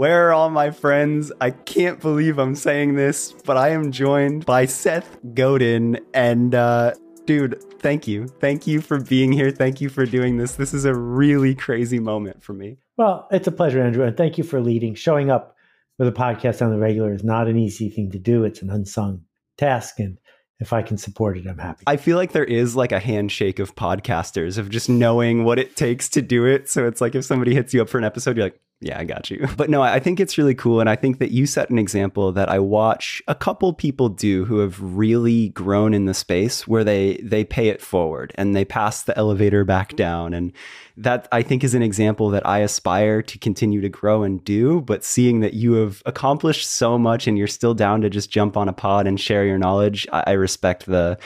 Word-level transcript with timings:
Where 0.00 0.28
are 0.28 0.32
all 0.32 0.48
my 0.48 0.70
friends? 0.70 1.30
I 1.42 1.50
can't 1.50 2.00
believe 2.00 2.38
I'm 2.38 2.54
saying 2.54 2.94
this, 2.94 3.32
but 3.32 3.58
I 3.58 3.68
am 3.72 3.92
joined 3.92 4.46
by 4.46 4.64
Seth 4.64 5.18
Godin. 5.34 6.00
And, 6.14 6.54
uh, 6.54 6.94
dude, 7.26 7.62
thank 7.80 8.08
you. 8.08 8.26
Thank 8.26 8.66
you 8.66 8.80
for 8.80 8.98
being 8.98 9.30
here. 9.30 9.50
Thank 9.50 9.82
you 9.82 9.90
for 9.90 10.06
doing 10.06 10.38
this. 10.38 10.54
This 10.54 10.72
is 10.72 10.86
a 10.86 10.94
really 10.94 11.54
crazy 11.54 11.98
moment 11.98 12.42
for 12.42 12.54
me. 12.54 12.78
Well, 12.96 13.28
it's 13.30 13.46
a 13.46 13.52
pleasure, 13.52 13.82
Andrew. 13.82 14.02
And 14.06 14.16
thank 14.16 14.38
you 14.38 14.42
for 14.42 14.58
leading. 14.62 14.94
Showing 14.94 15.30
up 15.30 15.54
with 15.98 16.08
a 16.08 16.12
podcast 16.12 16.64
on 16.64 16.70
the 16.70 16.78
regular 16.78 17.12
is 17.12 17.22
not 17.22 17.46
an 17.46 17.58
easy 17.58 17.90
thing 17.90 18.10
to 18.12 18.18
do, 18.18 18.44
it's 18.44 18.62
an 18.62 18.70
unsung 18.70 19.24
task. 19.58 19.98
And 19.98 20.16
if 20.60 20.72
I 20.72 20.80
can 20.80 20.96
support 20.96 21.36
it, 21.36 21.46
I'm 21.46 21.58
happy. 21.58 21.84
I 21.86 21.98
feel 21.98 22.16
like 22.16 22.32
there 22.32 22.42
is 22.42 22.74
like 22.74 22.92
a 22.92 23.00
handshake 23.00 23.58
of 23.58 23.76
podcasters 23.76 24.56
of 24.56 24.70
just 24.70 24.88
knowing 24.88 25.44
what 25.44 25.58
it 25.58 25.76
takes 25.76 26.08
to 26.08 26.22
do 26.22 26.46
it. 26.46 26.70
So 26.70 26.86
it's 26.86 27.02
like 27.02 27.14
if 27.14 27.26
somebody 27.26 27.52
hits 27.52 27.74
you 27.74 27.82
up 27.82 27.90
for 27.90 27.98
an 27.98 28.04
episode, 28.04 28.38
you're 28.38 28.46
like, 28.46 28.58
yeah, 28.82 28.98
I 28.98 29.04
got 29.04 29.30
you. 29.30 29.46
But 29.56 29.68
no, 29.68 29.82
I 29.82 30.00
think 30.00 30.20
it's 30.20 30.38
really 30.38 30.54
cool. 30.54 30.80
And 30.80 30.88
I 30.88 30.96
think 30.96 31.18
that 31.18 31.32
you 31.32 31.44
set 31.46 31.68
an 31.68 31.78
example 31.78 32.32
that 32.32 32.48
I 32.48 32.58
watch 32.58 33.22
a 33.28 33.34
couple 33.34 33.74
people 33.74 34.08
do 34.08 34.46
who 34.46 34.58
have 34.60 34.80
really 34.80 35.50
grown 35.50 35.92
in 35.92 36.06
the 36.06 36.14
space 36.14 36.66
where 36.66 36.82
they 36.82 37.20
they 37.22 37.44
pay 37.44 37.68
it 37.68 37.82
forward 37.82 38.32
and 38.36 38.56
they 38.56 38.64
pass 38.64 39.02
the 39.02 39.16
elevator 39.18 39.64
back 39.64 39.88
mm-hmm. 39.88 39.96
down. 39.96 40.34
And 40.34 40.52
that 40.96 41.28
I 41.30 41.42
think 41.42 41.62
is 41.62 41.74
an 41.74 41.82
example 41.82 42.30
that 42.30 42.46
I 42.46 42.60
aspire 42.60 43.20
to 43.22 43.38
continue 43.38 43.82
to 43.82 43.88
grow 43.90 44.22
and 44.22 44.42
do. 44.42 44.80
But 44.80 45.04
seeing 45.04 45.40
that 45.40 45.54
you 45.54 45.74
have 45.74 46.02
accomplished 46.06 46.66
so 46.66 46.96
much 46.98 47.26
and 47.26 47.36
you're 47.36 47.48
still 47.48 47.74
down 47.74 48.00
to 48.00 48.08
just 48.08 48.30
jump 48.30 48.56
on 48.56 48.68
a 48.68 48.72
pod 48.72 49.06
and 49.06 49.20
share 49.20 49.44
your 49.44 49.58
knowledge, 49.58 50.06
I, 50.10 50.24
I 50.28 50.32
respect 50.32 50.86
the 50.86 51.18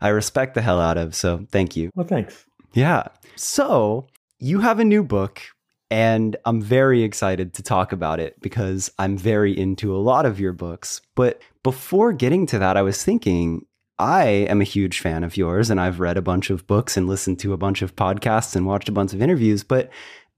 I 0.00 0.08
respect 0.08 0.54
the 0.54 0.62
hell 0.62 0.80
out 0.80 0.98
of. 0.98 1.14
So 1.14 1.46
thank 1.52 1.76
you. 1.76 1.90
Well, 1.94 2.06
thanks. 2.06 2.46
Yeah. 2.72 3.08
So 3.36 4.08
you 4.38 4.60
have 4.60 4.80
a 4.80 4.84
new 4.84 5.04
book 5.04 5.42
and 5.90 6.36
I'm 6.44 6.60
very 6.60 7.02
excited 7.02 7.54
to 7.54 7.62
talk 7.62 7.92
about 7.92 8.18
it 8.18 8.40
because 8.40 8.90
I'm 8.98 9.16
very 9.16 9.56
into 9.56 9.94
a 9.94 9.98
lot 9.98 10.26
of 10.26 10.40
your 10.40 10.52
books. 10.52 11.00
But 11.14 11.40
before 11.62 12.12
getting 12.12 12.46
to 12.46 12.58
that, 12.58 12.76
I 12.76 12.82
was 12.82 13.02
thinking 13.04 13.66
I 13.98 14.24
am 14.24 14.60
a 14.60 14.64
huge 14.64 15.00
fan 15.00 15.24
of 15.24 15.36
yours 15.36 15.70
and 15.70 15.80
I've 15.80 16.00
read 16.00 16.16
a 16.16 16.22
bunch 16.22 16.50
of 16.50 16.66
books 16.66 16.96
and 16.96 17.06
listened 17.06 17.38
to 17.40 17.52
a 17.52 17.56
bunch 17.56 17.82
of 17.82 17.96
podcasts 17.96 18.56
and 18.56 18.66
watched 18.66 18.88
a 18.88 18.92
bunch 18.92 19.14
of 19.14 19.22
interviews. 19.22 19.62
But 19.62 19.90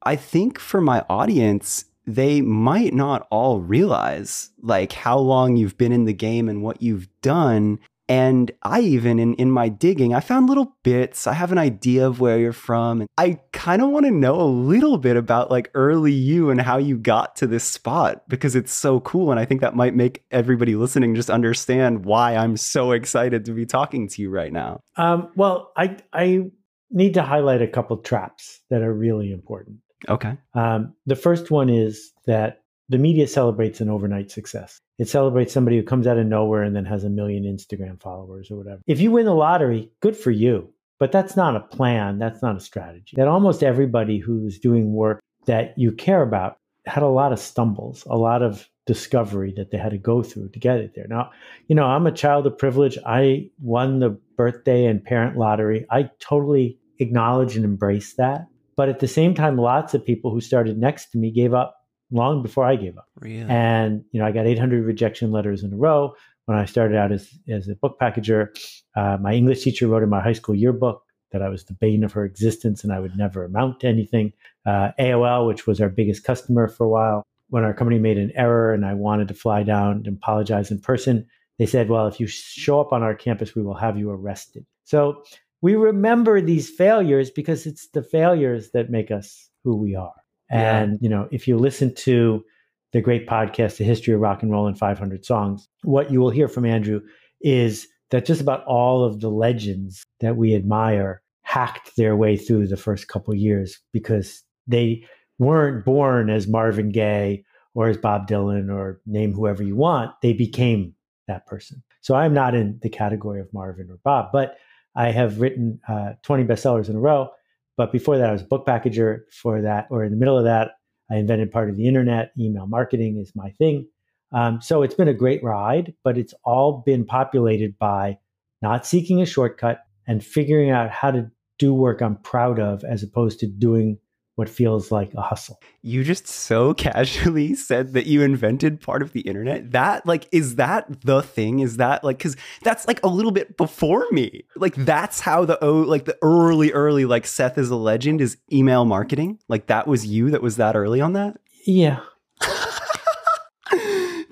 I 0.03 0.17
think 0.17 0.59
for 0.59 0.81
my 0.81 1.05
audience, 1.09 1.87
they 2.07 2.41
might 2.41 2.95
not 2.95 3.27
all 3.31 3.61
realize 3.61 4.51
like 4.63 4.93
how 4.93 5.19
long 5.19 5.57
you've 5.57 5.77
been 5.77 5.93
in 5.93 6.05
the 6.05 6.13
game 6.13 6.49
and 6.49 6.63
what 6.63 6.83
you've 6.83 7.09
done 7.21 7.79
and 8.09 8.51
I 8.63 8.81
even 8.81 9.19
in, 9.19 9.35
in 9.35 9.51
my 9.51 9.69
digging, 9.69 10.15
I 10.15 10.21
found 10.21 10.49
little 10.49 10.77
bits. 10.83 11.27
I 11.27 11.35
have 11.35 11.53
an 11.53 11.59
idea 11.59 12.07
of 12.07 12.21
where 12.21 12.39
you're 12.39 12.53
from. 12.53 13.03
And 13.03 13.11
I 13.19 13.41
kind 13.53 13.83
of 13.83 13.91
want 13.91 14.07
to 14.07 14.11
know 14.11 14.41
a 14.41 14.43
little 14.43 14.97
bit 14.97 15.17
about 15.17 15.51
like 15.51 15.71
early 15.75 16.13
you 16.13 16.49
and 16.49 16.61
how 16.61 16.79
you 16.79 16.97
got 16.97 17.37
to 17.37 17.47
this 17.47 17.65
spot 17.65 18.27
because 18.29 18.57
it's 18.57 18.73
so 18.73 19.01
cool. 19.01 19.31
And 19.31 19.39
I 19.39 19.45
think 19.45 19.61
that 19.61 19.77
might 19.77 19.95
make 19.95 20.25
everybody 20.31 20.75
listening 20.75 21.15
just 21.15 21.29
understand 21.29 22.07
why 22.07 22.35
I'm 22.35 22.57
so 22.57 22.93
excited 22.93 23.45
to 23.45 23.53
be 23.53 23.67
talking 23.67 24.09
to 24.09 24.23
you 24.23 24.31
right 24.31 24.53
now. 24.53 24.81
Um, 24.97 25.31
well, 25.37 25.73
I 25.77 25.99
I 26.13 26.51
need 26.91 27.15
to 27.15 27.23
highlight 27.23 27.61
a 27.61 27.69
couple 27.69 27.99
traps 27.99 28.61
that 28.71 28.83
are 28.83 28.95
really 28.95 29.31
important. 29.31 29.79
Okay. 30.09 30.39
Um, 30.55 30.95
the 31.07 31.17
first 31.17 31.51
one 31.51 31.69
is 31.69 32.13
that 32.27 32.63
the 32.89 32.99
media 32.99 33.27
celebrates 33.27 33.81
an 33.81 33.89
overnight 33.89 34.31
success. 34.31 34.81
It 34.99 35.09
celebrates 35.09 35.53
somebody 35.53 35.77
who 35.77 35.83
comes 35.83 36.07
out 36.07 36.19
of 36.19 36.27
nowhere 36.27 36.63
and 36.63 36.75
then 36.75 36.85
has 36.87 37.05
a 37.05 37.11
million 37.11 37.45
Instagram 37.45 38.01
followers 38.01 38.51
or 38.51 38.57
whatever. 38.57 38.81
If 38.87 39.01
you 39.01 39.11
win 39.11 39.27
the 39.27 39.35
lottery, 39.35 39.91
good 40.01 40.17
for 40.17 40.31
you. 40.31 40.73
But 40.99 41.13
that's 41.13 41.37
not 41.37 41.55
a 41.55 41.61
plan. 41.61 42.19
That's 42.19 42.43
not 42.43 42.57
a 42.57 42.61
strategy. 42.61 43.15
That 43.17 43.29
almost 43.29 43.63
everybody 43.63 44.19
who's 44.19 44.59
doing 44.59 44.93
work 44.93 45.21
that 45.47 45.75
you 45.79 45.93
care 45.93 46.23
about 46.23 46.59
had 46.87 47.03
a 47.03 47.09
lot 47.09 47.33
of 47.33 47.39
stumbles, 47.39 48.05
a 48.11 48.17
lot 48.17 48.43
of 48.43 48.69
discovery 48.87 49.53
that 49.57 49.71
they 49.71 49.79
had 49.79 49.91
to 49.91 49.99
go 49.99 50.23
through 50.23 50.49
to 50.49 50.59
get 50.59 50.79
it 50.79 50.95
there. 50.97 51.07
Now, 51.09 51.31
you 51.69 51.77
know, 51.77 51.85
I'm 51.85 52.07
a 52.07 52.13
child 52.13 52.47
of 52.47 52.59
privilege. 52.59 52.99
I 53.07 53.51
won 53.61 54.01
the 54.01 54.19
birthday 54.37 54.87
and 54.87 55.05
parent 55.05 55.37
lottery. 55.37 55.87
I 55.91 56.11
totally 56.19 56.79
acknowledge 56.99 57.55
and 57.55 57.65
embrace 57.65 58.15
that. 58.15 58.47
But 58.75 58.89
at 58.89 59.01
the 59.01 59.09
same 59.09 59.35
time, 59.35 59.57
lots 59.59 59.95
of 59.95 60.05
people 60.05 60.31
who 60.31 60.41
started 60.41 60.79
next 60.79 61.11
to 61.11 61.19
me 61.19 61.31
gave 61.31 61.53
up 61.53 61.78
long 62.11 62.43
before 62.43 62.65
I 62.65 62.77
gave 62.77 62.97
up. 62.97 63.09
Really? 63.21 63.49
And 63.49 64.05
you 64.13 64.21
know, 64.21 64.27
I 64.27 64.33
got 64.33 64.47
800 64.47 64.85
rejection 64.85 65.31
letters 65.31 65.63
in 65.63 65.73
a 65.73 65.77
row 65.77 66.15
when 66.47 66.57
I 66.57 66.65
started 66.65 66.97
out 66.97 67.13
as 67.13 67.29
as 67.49 67.69
a 67.69 67.75
book 67.75 67.99
packager. 68.01 68.49
Uh, 68.97 69.19
my 69.21 69.35
English 69.35 69.63
teacher 69.63 69.87
wrote 69.87 70.03
in 70.03 70.09
my 70.09 70.21
high 70.21 70.33
school 70.33 70.55
yearbook 70.55 71.03
that 71.33 71.43
I 71.43 71.49
was 71.49 71.65
the 71.65 71.75
bane 71.75 72.05
of 72.05 72.13
her 72.13 72.25
existence 72.25 72.83
and 72.83 72.93
I 72.93 73.01
would 73.01 73.17
never 73.17 73.45
amount 73.45 73.81
to 73.81 73.87
anything. 73.87 74.33
Uh, 74.65 74.93
AOL, 74.99 75.47
which 75.47 75.67
was 75.67 75.81
our 75.81 75.91
biggest 75.91 76.25
customer 76.25 76.69
for 76.69 76.85
a 76.85 76.89
while, 76.89 77.27
when 77.51 77.65
our 77.65 77.75
company 77.75 77.99
made 77.99 78.17
an 78.17 78.33
error 78.35 78.73
and 78.73 78.87
I 78.87 78.95
wanted 78.95 79.29
to 79.29 79.35
fly 79.35 79.63
down 79.63 80.03
and 80.07 80.17
apologize 80.17 80.71
in 80.71 80.81
person, 80.81 81.27
they 81.59 81.67
said, 81.67 81.91
"Well, 81.91 82.07
if 82.07 82.19
you 82.21 82.27
show 82.27 82.81
up 82.81 82.93
on 82.93 83.03
our 83.03 83.15
campus, 83.15 83.55
we 83.55 83.63
will 83.63 83.75
have 83.75 83.99
you 83.99 84.11
arrested." 84.11 84.65
So 84.85 85.23
we 85.61 85.75
remember 85.75 86.41
these 86.41 86.71
failures 86.71 87.31
because 87.31 87.67
it's 87.67 87.89
the 87.89 88.03
failures 88.03 88.71
that 88.71 88.91
make 88.91 89.11
us 89.11 89.51
who 89.65 89.77
we 89.77 89.95
are. 89.95 90.15
And, 90.51 90.93
yeah. 90.93 90.99
you 91.01 91.09
know, 91.09 91.29
if 91.31 91.47
you 91.47 91.57
listen 91.57 91.95
to 91.97 92.45
the 92.93 93.01
great 93.01 93.27
podcast, 93.27 93.77
The 93.77 93.85
History 93.85 94.15
of 94.15 94.21
Rock 94.21 94.43
and 94.43 94.51
Roll 94.51 94.67
in 94.67 94.75
500 94.75 95.25
Songs, 95.25 95.69
what 95.83 96.11
you 96.11 96.21
will 96.21 96.31
hear 96.31 96.49
from 96.49 96.65
Andrew 96.65 97.01
is 97.41 97.87
that 98.11 98.25
just 98.25 98.41
about 98.41 98.65
all 98.65 99.05
of 99.05 99.21
the 99.21 99.29
legends 99.29 100.05
that 100.21 100.37
we 100.37 100.55
admire 100.55 101.23
hacked 101.43 101.97
their 101.97 102.17
way 102.17 102.37
through 102.37 102.67
the 102.67 102.77
first 102.77 103.09
couple 103.09 103.35
years 103.35 103.79
because 103.93 104.43
they 104.67 105.05
weren't 105.39 105.85
born 105.85 106.31
as 106.31 106.49
Marvin 106.49 106.91
Gaye 106.91 107.45
or 107.75 107.89
as 107.89 107.97
Bob 107.97 108.29
Dylan 108.29 108.73
or 108.73 109.01
name 109.07 109.33
whoever 109.33 109.63
you 109.63 109.77
want. 109.77 110.13
They 110.23 110.33
became 110.33 110.95
that 111.27 111.47
person. 111.47 111.83
So 112.01 112.15
I'm 112.15 112.35
not 112.35 112.55
in 112.55 112.79
the 112.83 112.89
category 112.89 113.41
of 113.41 113.53
Marvin 113.53 113.89
or 113.91 113.99
Bob, 114.03 114.31
but 114.33 114.57
I 114.95 115.11
have 115.11 115.41
written 115.41 115.81
uh, 115.89 116.15
20 116.23 116.45
bestsellers 116.45 116.89
in 116.89 116.97
a 116.97 117.01
row. 117.01 117.31
But 117.79 117.93
before 117.93 118.19
that, 118.19 118.29
I 118.29 118.33
was 118.33 118.43
a 118.43 118.47
book 118.47 118.67
packager. 118.67 119.21
For 119.33 119.63
that, 119.63 119.87
or 119.89 120.05
in 120.05 120.11
the 120.11 120.19
middle 120.19 120.37
of 120.37 120.45
that, 120.45 120.73
I 121.11 121.17
invented 121.17 121.51
part 121.51 121.71
of 121.71 121.77
the 121.77 121.87
internet. 121.87 122.33
Email 122.39 122.67
marketing 122.67 123.19
is 123.19 123.33
my 123.35 123.51
thing. 123.53 123.89
Um, 124.33 124.61
so 124.61 124.83
it's 124.83 124.95
been 124.95 125.09
a 125.09 125.15
great 125.15 125.43
ride, 125.43 125.95
but 126.05 126.19
it's 126.19 126.35
all 126.45 126.83
been 126.85 127.07
populated 127.07 127.79
by 127.79 128.19
not 128.61 128.85
seeking 128.85 129.23
a 129.23 129.27
shortcut 129.27 129.85
and 130.07 130.23
figuring 130.23 130.71
out 130.71 130.91
how 130.91 131.13
to 131.13 131.31
do 131.59 131.73
work 131.73 132.03
I'm 132.03 132.17
proud 132.17 132.59
of 132.59 132.85
as 132.85 133.03
opposed 133.03 133.41
to 133.41 133.47
doing 133.47 133.99
what 134.39 134.49
feels 134.49 134.93
like 134.93 135.13
a 135.15 135.21
hustle. 135.21 135.61
You 135.83 136.05
just 136.05 136.29
so 136.29 136.73
casually 136.87 137.57
said 137.57 137.93
that 137.95 138.07
you 138.07 138.23
invented 138.23 138.81
part 138.81 139.03
of 139.03 139.13
the 139.13 139.23
internet. 139.23 139.73
That 139.73 140.07
like 140.07 140.29
is 140.31 140.55
that 140.55 141.03
the 141.03 141.23
thing? 141.23 141.59
Is 141.59 141.79
that 141.79 142.05
like 142.05 142.21
cuz 142.21 142.37
that's 142.63 142.87
like 142.87 143.03
a 143.03 143.09
little 143.09 143.33
bit 143.33 143.57
before 143.57 144.07
me. 144.13 144.45
Like 144.55 144.77
that's 144.77 145.21
how 145.21 145.45
the 145.45 145.63
oh 145.63 145.81
like 145.81 146.05
the 146.05 146.17
early 146.23 146.73
early 146.73 147.05
like 147.05 147.27
Seth 147.27 147.59
is 147.59 147.69
a 147.69 147.77
legend 147.77 148.21
is 148.21 148.37
email 148.53 148.85
marketing. 148.85 149.41
Like 149.49 149.67
that 149.67 149.89
was 149.89 150.07
you 150.07 150.31
that 150.31 150.41
was 150.41 150.57
that 150.57 150.77
early 150.77 151.01
on 151.01 151.15
that? 151.15 151.39
Yeah. 151.67 151.99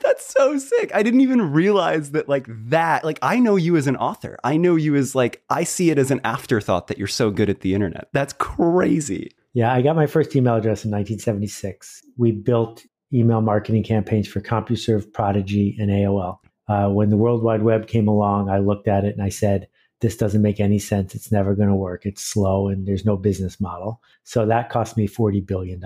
That's 0.06 0.32
so 0.32 0.56
sick. 0.56 0.92
I 0.94 1.02
didn't 1.02 1.20
even 1.20 1.52
realize 1.52 2.12
that 2.12 2.28
like 2.28 2.46
that. 2.48 3.04
Like 3.04 3.18
I 3.22 3.40
know 3.40 3.56
you 3.56 3.76
as 3.76 3.88
an 3.88 3.96
author. 3.96 4.38
I 4.44 4.56
know 4.56 4.76
you 4.76 4.94
as 4.94 5.16
like 5.16 5.42
I 5.50 5.64
see 5.64 5.90
it 5.90 5.98
as 5.98 6.12
an 6.12 6.20
afterthought 6.22 6.86
that 6.86 6.96
you're 6.96 7.08
so 7.08 7.32
good 7.32 7.50
at 7.50 7.60
the 7.60 7.74
internet. 7.74 8.08
That's 8.12 8.32
crazy. 8.34 9.32
Yeah, 9.56 9.72
I 9.72 9.80
got 9.80 9.96
my 9.96 10.06
first 10.06 10.36
email 10.36 10.56
address 10.56 10.84
in 10.84 10.90
1976. 10.90 12.02
We 12.18 12.30
built 12.30 12.84
email 13.10 13.40
marketing 13.40 13.84
campaigns 13.84 14.28
for 14.28 14.42
CompuServe, 14.42 15.10
Prodigy, 15.14 15.74
and 15.80 15.88
AOL. 15.88 16.40
Uh, 16.68 16.88
when 16.90 17.08
the 17.08 17.16
World 17.16 17.42
Wide 17.42 17.62
Web 17.62 17.86
came 17.86 18.06
along, 18.06 18.50
I 18.50 18.58
looked 18.58 18.86
at 18.86 19.06
it 19.06 19.14
and 19.14 19.22
I 19.22 19.30
said, 19.30 19.66
this 20.02 20.18
doesn't 20.18 20.42
make 20.42 20.60
any 20.60 20.78
sense. 20.78 21.14
It's 21.14 21.32
never 21.32 21.54
going 21.54 21.70
to 21.70 21.74
work. 21.74 22.04
It's 22.04 22.22
slow 22.22 22.68
and 22.68 22.86
there's 22.86 23.06
no 23.06 23.16
business 23.16 23.58
model. 23.58 24.02
So 24.24 24.44
that 24.44 24.68
cost 24.68 24.98
me 24.98 25.08
$40 25.08 25.46
billion. 25.46 25.82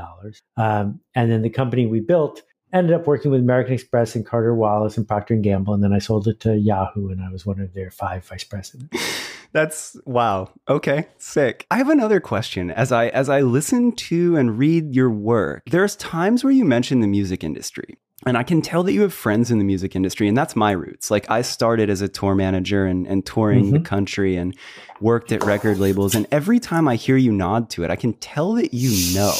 Um, 0.56 0.98
and 1.14 1.30
then 1.30 1.42
the 1.42 1.48
company 1.48 1.86
we 1.86 2.00
built 2.00 2.42
ended 2.72 2.94
up 2.94 3.06
working 3.06 3.30
with 3.30 3.40
American 3.40 3.74
Express 3.74 4.14
and 4.14 4.24
Carter 4.24 4.54
Wallace 4.54 4.96
and 4.96 5.06
Procter 5.06 5.34
and 5.34 5.42
Gamble. 5.42 5.74
And 5.74 5.82
then 5.82 5.92
I 5.92 5.98
sold 5.98 6.28
it 6.28 6.40
to 6.40 6.56
Yahoo 6.56 7.08
and 7.08 7.22
I 7.22 7.30
was 7.30 7.44
one 7.44 7.60
of 7.60 7.74
their 7.74 7.90
five 7.90 8.24
vice 8.24 8.44
presidents. 8.44 8.96
That's 9.52 9.96
wow. 10.04 10.50
Okay, 10.68 11.08
sick. 11.18 11.66
I 11.70 11.78
have 11.78 11.90
another 11.90 12.20
question. 12.20 12.70
As 12.70 12.92
I 12.92 13.08
as 13.08 13.28
I 13.28 13.40
listen 13.40 13.92
to 13.92 14.36
and 14.36 14.56
read 14.56 14.94
your 14.94 15.10
work, 15.10 15.64
there's 15.66 15.96
times 15.96 16.44
where 16.44 16.52
you 16.52 16.64
mention 16.64 17.00
the 17.00 17.08
music 17.08 17.42
industry. 17.42 17.98
And 18.26 18.36
I 18.36 18.42
can 18.42 18.60
tell 18.60 18.82
that 18.82 18.92
you 18.92 19.00
have 19.00 19.14
friends 19.14 19.50
in 19.50 19.58
the 19.58 19.64
music 19.64 19.96
industry, 19.96 20.28
and 20.28 20.36
that's 20.36 20.54
my 20.54 20.72
roots. 20.72 21.10
Like 21.10 21.30
I 21.30 21.40
started 21.40 21.88
as 21.88 22.02
a 22.02 22.08
tour 22.08 22.34
manager 22.34 22.84
and, 22.84 23.06
and 23.06 23.24
touring 23.24 23.64
mm-hmm. 23.64 23.78
the 23.78 23.80
country 23.80 24.36
and 24.36 24.54
worked 25.00 25.32
at 25.32 25.42
record 25.42 25.78
labels. 25.78 26.14
And 26.14 26.26
every 26.30 26.60
time 26.60 26.86
I 26.86 26.96
hear 26.96 27.16
you 27.16 27.32
nod 27.32 27.70
to 27.70 27.84
it, 27.84 27.90
I 27.90 27.96
can 27.96 28.12
tell 28.14 28.52
that 28.54 28.74
you 28.74 29.14
know. 29.14 29.32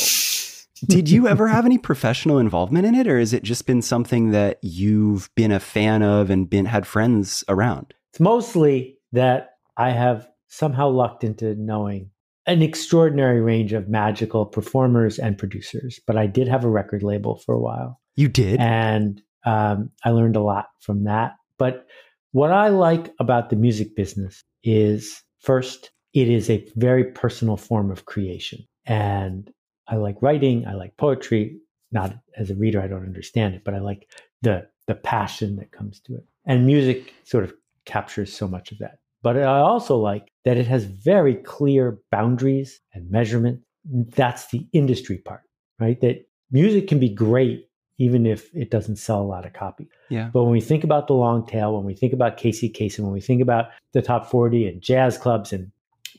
Did 0.86 1.10
you 1.10 1.28
ever 1.28 1.48
have 1.48 1.66
any 1.66 1.78
professional 1.78 2.38
involvement 2.38 2.86
in 2.86 2.94
it, 2.94 3.06
or 3.06 3.18
has 3.18 3.32
it 3.32 3.42
just 3.42 3.66
been 3.66 3.82
something 3.82 4.30
that 4.30 4.58
you've 4.62 5.30
been 5.34 5.52
a 5.52 5.60
fan 5.60 6.02
of 6.02 6.30
and 6.30 6.48
been 6.48 6.66
had 6.66 6.86
friends 6.86 7.44
around? 7.48 7.94
It's 8.12 8.20
mostly 8.20 8.98
that 9.12 9.50
I 9.76 9.90
have 9.90 10.28
somehow 10.48 10.88
lucked 10.88 11.24
into 11.24 11.54
knowing 11.54 12.10
an 12.46 12.62
extraordinary 12.62 13.40
range 13.40 13.72
of 13.72 13.88
magical 13.88 14.46
performers 14.46 15.18
and 15.18 15.38
producers, 15.38 16.00
but 16.06 16.16
I 16.16 16.26
did 16.26 16.48
have 16.48 16.64
a 16.64 16.70
record 16.70 17.02
label 17.02 17.36
for 17.36 17.54
a 17.54 17.60
while. 17.60 18.00
You 18.16 18.28
did? 18.28 18.58
And 18.58 19.22
um, 19.44 19.90
I 20.04 20.10
learned 20.10 20.36
a 20.36 20.42
lot 20.42 20.66
from 20.80 21.04
that. 21.04 21.34
But 21.58 21.86
what 22.32 22.50
I 22.50 22.68
like 22.68 23.12
about 23.20 23.50
the 23.50 23.56
music 23.56 23.94
business 23.94 24.42
is 24.64 25.22
first, 25.40 25.90
it 26.12 26.28
is 26.28 26.50
a 26.50 26.66
very 26.76 27.04
personal 27.04 27.56
form 27.56 27.90
of 27.90 28.06
creation. 28.06 28.66
And 28.86 29.52
I 29.90 29.96
like 29.96 30.16
writing, 30.22 30.66
I 30.66 30.75
like 30.75 30.96
poetry. 30.96 31.58
Not 31.92 32.16
as 32.37 32.50
a 32.50 32.54
reader, 32.54 32.81
I 32.81 32.87
don't 32.87 33.04
understand 33.04 33.56
it, 33.56 33.62
but 33.64 33.75
I 33.75 33.81
like 33.81 34.08
the 34.42 34.69
the 34.87 34.94
passion 34.94 35.56
that 35.56 35.72
comes 35.72 36.00
to 36.00 36.16
it. 36.16 36.25
And 36.46 36.66
music 36.66 37.14
sort 37.25 37.44
of 37.44 37.52
captures 37.84 38.32
so 38.32 38.48
much 38.48 38.72
of 38.72 38.78
that. 38.78 38.98
But 39.22 39.37
I 39.37 39.60
also 39.60 39.96
like 39.96 40.32
that 40.44 40.56
it 40.56 40.66
has 40.66 40.84
very 40.84 41.34
clear 41.34 41.98
boundaries 42.10 42.81
and 42.94 43.10
measurement. 43.10 43.60
That's 43.84 44.46
the 44.46 44.66
industry 44.72 45.19
part, 45.19 45.42
right? 45.78 46.00
That 46.00 46.26
music 46.50 46.88
can 46.88 46.98
be 46.98 47.08
great 47.08 47.69
even 47.98 48.25
if 48.25 48.52
it 48.54 48.70
doesn't 48.70 48.96
sell 48.96 49.20
a 49.20 49.22
lot 49.22 49.44
of 49.44 49.52
copy. 49.52 49.87
Yeah. 50.08 50.31
But 50.32 50.44
when 50.44 50.52
we 50.52 50.60
think 50.62 50.84
about 50.84 51.06
the 51.06 51.12
long 51.12 51.46
tail, 51.46 51.76
when 51.76 51.84
we 51.84 51.94
think 51.94 52.14
about 52.14 52.38
Casey 52.38 52.70
Kasem, 52.70 53.00
when 53.00 53.12
we 53.12 53.20
think 53.20 53.42
about 53.42 53.66
the 53.92 54.00
top 54.00 54.31
40 54.31 54.66
and 54.66 54.81
jazz 54.81 55.19
clubs 55.19 55.52
and 55.52 55.70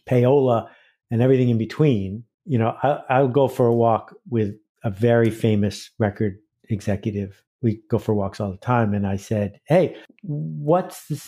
payola 0.07 0.69
and 1.09 1.23
everything 1.23 1.50
in 1.50 1.57
between, 1.57 2.23
you 2.45 2.57
know, 2.57 2.75
I, 2.81 2.99
I'll 3.09 3.27
go 3.27 3.47
for 3.47 3.65
a 3.67 3.73
walk 3.73 4.15
with 4.29 4.55
a 4.83 4.89
very 4.89 5.29
famous 5.29 5.89
record 5.99 6.39
executive. 6.69 7.43
We 7.61 7.81
go 7.89 7.99
for 7.99 8.13
walks 8.13 8.39
all 8.39 8.51
the 8.51 8.57
time. 8.57 8.93
And 8.93 9.05
I 9.05 9.17
said, 9.17 9.59
Hey, 9.65 9.95
what's 10.23 11.07
the, 11.07 11.23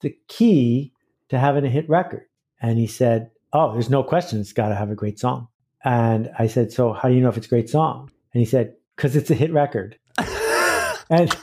the 0.00 0.16
key 0.28 0.92
to 1.28 1.38
having 1.38 1.64
a 1.64 1.68
hit 1.70 1.88
record? 1.88 2.24
And 2.60 2.78
he 2.78 2.86
said, 2.86 3.30
Oh, 3.52 3.72
there's 3.72 3.90
no 3.90 4.02
question. 4.02 4.40
It's 4.40 4.52
got 4.52 4.68
to 4.68 4.74
have 4.74 4.90
a 4.90 4.94
great 4.96 5.18
song. 5.18 5.48
And 5.84 6.30
I 6.38 6.48
said, 6.48 6.72
So 6.72 6.92
how 6.92 7.08
do 7.08 7.14
you 7.14 7.20
know 7.20 7.28
if 7.28 7.36
it's 7.36 7.46
a 7.46 7.50
great 7.50 7.70
song? 7.70 8.10
And 8.34 8.40
he 8.40 8.44
said, 8.46 8.74
Because 8.96 9.14
it's 9.14 9.30
a 9.30 9.34
hit 9.34 9.52
record. 9.52 9.96
and 11.10 11.34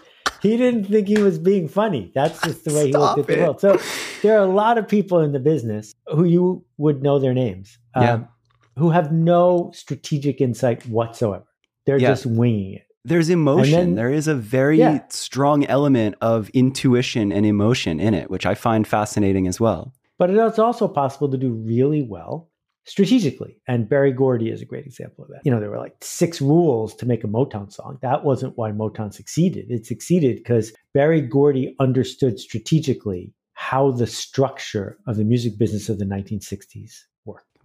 he 0.41 0.57
didn't 0.57 0.85
think 0.85 1.07
he 1.07 1.21
was 1.21 1.39
being 1.39 1.67
funny. 1.69 2.11
That's 2.13 2.41
just 2.41 2.65
the 2.65 2.73
way 2.73 2.91
Stop 2.91 3.15
he 3.15 3.21
looked 3.21 3.29
at 3.29 3.33
it. 3.35 3.39
the 3.39 3.43
world. 3.43 3.61
So 3.61 3.79
there 4.21 4.37
are 4.37 4.43
a 4.43 4.51
lot 4.53 4.77
of 4.77 4.87
people 4.87 5.19
in 5.21 5.31
the 5.31 5.39
business 5.39 5.95
who 6.07 6.25
you 6.25 6.65
would 6.77 7.01
know 7.01 7.17
their 7.19 7.33
names, 7.33 7.79
um, 7.95 8.03
Yeah. 8.03 8.23
Who 8.77 8.89
have 8.89 9.11
no 9.11 9.71
strategic 9.73 10.41
insight 10.41 10.85
whatsoever. 10.87 11.45
They're 11.85 11.97
Yeah. 11.99 12.09
just 12.09 12.25
winging 12.25 12.73
it. 12.73 12.81
There's 13.07 13.29
emotion. 13.29 13.71
then- 13.71 13.95
there 13.95 14.09
is 14.11 14.27
a 14.27 14.33
very 14.33 14.79
Yeah. 14.79 15.03
strong 15.09 15.63
element 15.65 16.15
of 16.21 16.49
intuition 16.49 17.31
and 17.31 17.45
emotion 17.45 17.99
in 17.99 18.15
it, 18.15 18.31
which 18.31 18.45
I 18.47 18.55
find 18.55 18.87
fascinating 18.87 19.47
as 19.47 19.59
well. 19.59 19.93
But 20.17 20.31
it's 20.31 20.57
also 20.59 20.87
possible 20.87 21.29
to 21.29 21.37
do 21.37 21.51
really 21.53 22.01
well 22.01 22.49
strategically. 22.85 23.57
And 23.67 23.87
Berry 23.89 24.11
Gordy 24.11 24.49
is 24.49 24.61
a 24.61 24.65
great 24.65 24.85
example 24.85 25.23
of 25.23 25.29
that. 25.31 25.41
You 25.43 25.51
know, 25.51 25.59
there 25.59 25.69
were 25.69 25.77
like 25.77 25.95
six 26.01 26.41
rules 26.41 26.95
to 26.95 27.05
make 27.05 27.23
a 27.23 27.27
Motown 27.27 27.71
song. 27.71 27.97
That 28.01 28.23
wasn't 28.23 28.57
why 28.57 28.71
Motown 28.71 29.13
succeeded. 29.13 29.65
It 29.69 29.85
succeeded 29.85 30.37
because 30.37 30.73
Berry 30.93 31.21
Gordy 31.21 31.75
understood 31.79 32.39
strategically 32.39 33.33
how 33.53 33.91
the 33.91 34.07
structure 34.07 34.97
of 35.07 35.17
the 35.17 35.23
music 35.23 35.57
business 35.57 35.89
of 35.89 35.97
the 35.99 36.05
1960s 36.05 37.05
worked. 37.05 37.14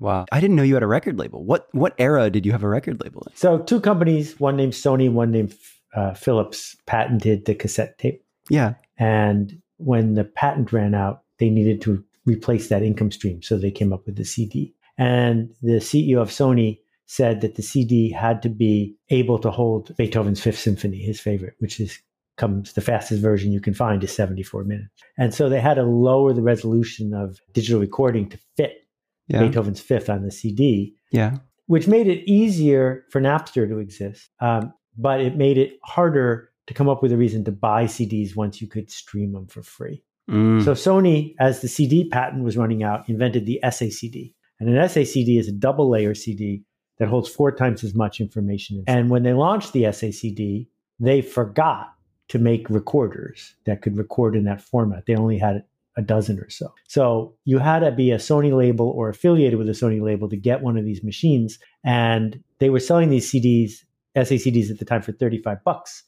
Wow. 0.00 0.25
I 0.32 0.41
didn't 0.41 0.56
know 0.56 0.62
you 0.62 0.75
had 0.75 0.82
a 0.82 0.88
record 0.88 1.19
label. 1.19 1.44
What 1.44 1.69
what 1.73 1.94
era 1.99 2.31
did 2.31 2.44
you 2.44 2.52
have 2.52 2.64
a 2.64 2.69
record 2.69 3.00
label 3.02 3.23
in? 3.29 3.37
So, 3.37 3.58
two 3.58 3.81
companies, 3.81 4.41
one 4.41 4.56
named 4.56 4.73
Sony, 4.73 5.12
one 5.12 5.31
named 5.31 5.55
uh, 5.94 6.14
Philips, 6.14 6.75
patented 6.87 7.44
the 7.44 7.55
cassette 7.55 7.99
tape. 7.99 8.25
Yeah. 8.49 8.75
And 8.99 9.61
when 9.76 10.14
the 10.14 10.25
patent 10.25 10.73
ran 10.73 10.94
out, 10.94 11.23
they 11.38 11.50
needed 11.50 11.81
to 11.82 12.02
replace 12.26 12.69
that 12.69 12.82
income 12.82 13.11
stream. 13.11 13.43
So 13.43 13.56
they 13.56 13.70
came 13.70 13.93
up 13.93 14.06
with 14.06 14.17
the 14.17 14.25
CD. 14.25 14.75
And 14.99 15.55
the 15.62 15.81
CEO 15.81 16.20
of 16.20 16.31
Sony 16.31 16.79
said 17.06 17.41
that 17.41 17.56
the 17.56 17.62
CD 17.62 18.11
had 18.11 18.43
to 18.43 18.49
be 18.49 18.94
able 19.08 19.38
to 19.38 19.50
hold 19.50 19.96
Beethoven's 19.96 20.43
Fifth 20.43 20.58
Symphony, 20.58 20.99
his 20.99 21.20
favorite, 21.20 21.55
which 21.58 21.81
is 21.81 21.99
comes 22.37 22.73
the 22.73 22.81
fastest 22.81 23.20
version 23.20 23.53
you 23.53 23.61
can 23.61 23.75
find 23.75 24.03
is 24.03 24.14
74 24.14 24.64
minutes. 24.64 24.91
And 25.19 25.35
so 25.35 25.49
they 25.49 25.61
had 25.61 25.75
to 25.75 25.82
lower 25.82 26.32
the 26.32 26.43
resolution 26.43 27.12
of 27.12 27.38
digital 27.53 27.81
recording 27.81 28.31
to 28.31 28.38
fit 28.56 28.87
Yeah. 29.31 29.41
Beethoven's 29.47 29.81
Fifth 29.81 30.11
on 30.11 30.23
the 30.23 30.31
CD 30.31 30.94
Yeah. 31.12 31.38
which 31.67 31.87
made 31.87 32.09
it 32.09 32.29
easier 32.29 33.05
for 33.11 33.21
Napster 33.21 33.69
to 33.69 33.79
exist, 33.79 34.29
um, 34.41 34.73
but 34.99 35.21
it 35.21 35.37
made 35.37 35.56
it 35.56 35.79
harder 35.85 36.50
to 36.67 36.75
come 36.75 36.88
up 36.88 37.03
with 37.03 37.12
a 37.12 37.17
reason 37.17 37.44
to 37.44 37.53
buy 37.53 37.85
CDs 37.85 38.37
once 38.37 38.61
you 38.61 38.69
could 38.69 38.91
stream 38.91 39.32
them 39.32 39.47
for 39.47 39.62
free. 39.62 40.03
Mm. 40.29 40.65
So 40.65 40.73
Sony, 40.73 41.35
as 41.41 41.61
the 41.61 41.69
CD 41.69 42.09
patent 42.09 42.44
was 42.44 42.56
running 42.56 42.82
out, 42.82 43.09
invented 43.09 43.47
the 43.47 43.61
SACD. 43.65 44.35
And 44.59 44.69
an 44.69 44.77
SACD 44.77 45.38
is 45.38 45.49
a 45.49 45.53
double 45.53 45.88
layer 45.88 46.15
CD 46.15 46.62
that 46.99 47.09
holds 47.09 47.29
four 47.29 47.50
times 47.50 47.82
as 47.82 47.94
much 47.94 48.21
information. 48.21 48.85
And 48.87 49.09
when 49.11 49.23
they 49.23 49.32
launched 49.32 49.73
the 49.73 49.85
SACD, 49.85 50.69
they 51.00 51.23
forgot 51.23 51.94
to 52.29 52.38
make 52.38 52.69
recorders 52.71 53.55
that 53.65 53.82
could 53.82 53.97
record 53.97 54.37
in 54.37 54.44
that 54.44 54.61
format. 54.61 55.06
They 55.06 55.17
only 55.17 55.38
had 55.38 55.65
a 55.97 56.03
dozen 56.03 56.39
or 56.39 56.49
so. 56.51 56.73
So 56.89 57.35
you 57.45 57.59
had 57.59 57.81
to 57.81 57.91
be 57.91 58.11
a 58.13 58.17
Sony 58.19 58.57
label 58.57 58.89
or 58.91 59.09
affiliated 59.09 59.59
with 59.59 59.69
a 59.69 59.73
Sony 59.73 60.01
label 60.01 60.29
to 60.29 60.37
get 60.37 60.63
one 60.63 60.77
of 60.79 60.85
these 60.85 61.03
machines. 61.03 61.59
And 61.85 62.43
they 62.59 62.71
were 62.71 62.81
selling 62.81 63.11
these 63.11 63.31
CDs, 63.31 63.73
SACDs 64.17 64.71
at 64.71 64.79
the 64.79 64.85
time 64.85 65.03
for 65.03 65.13
35 65.13 65.63
bucks. 65.65 66.03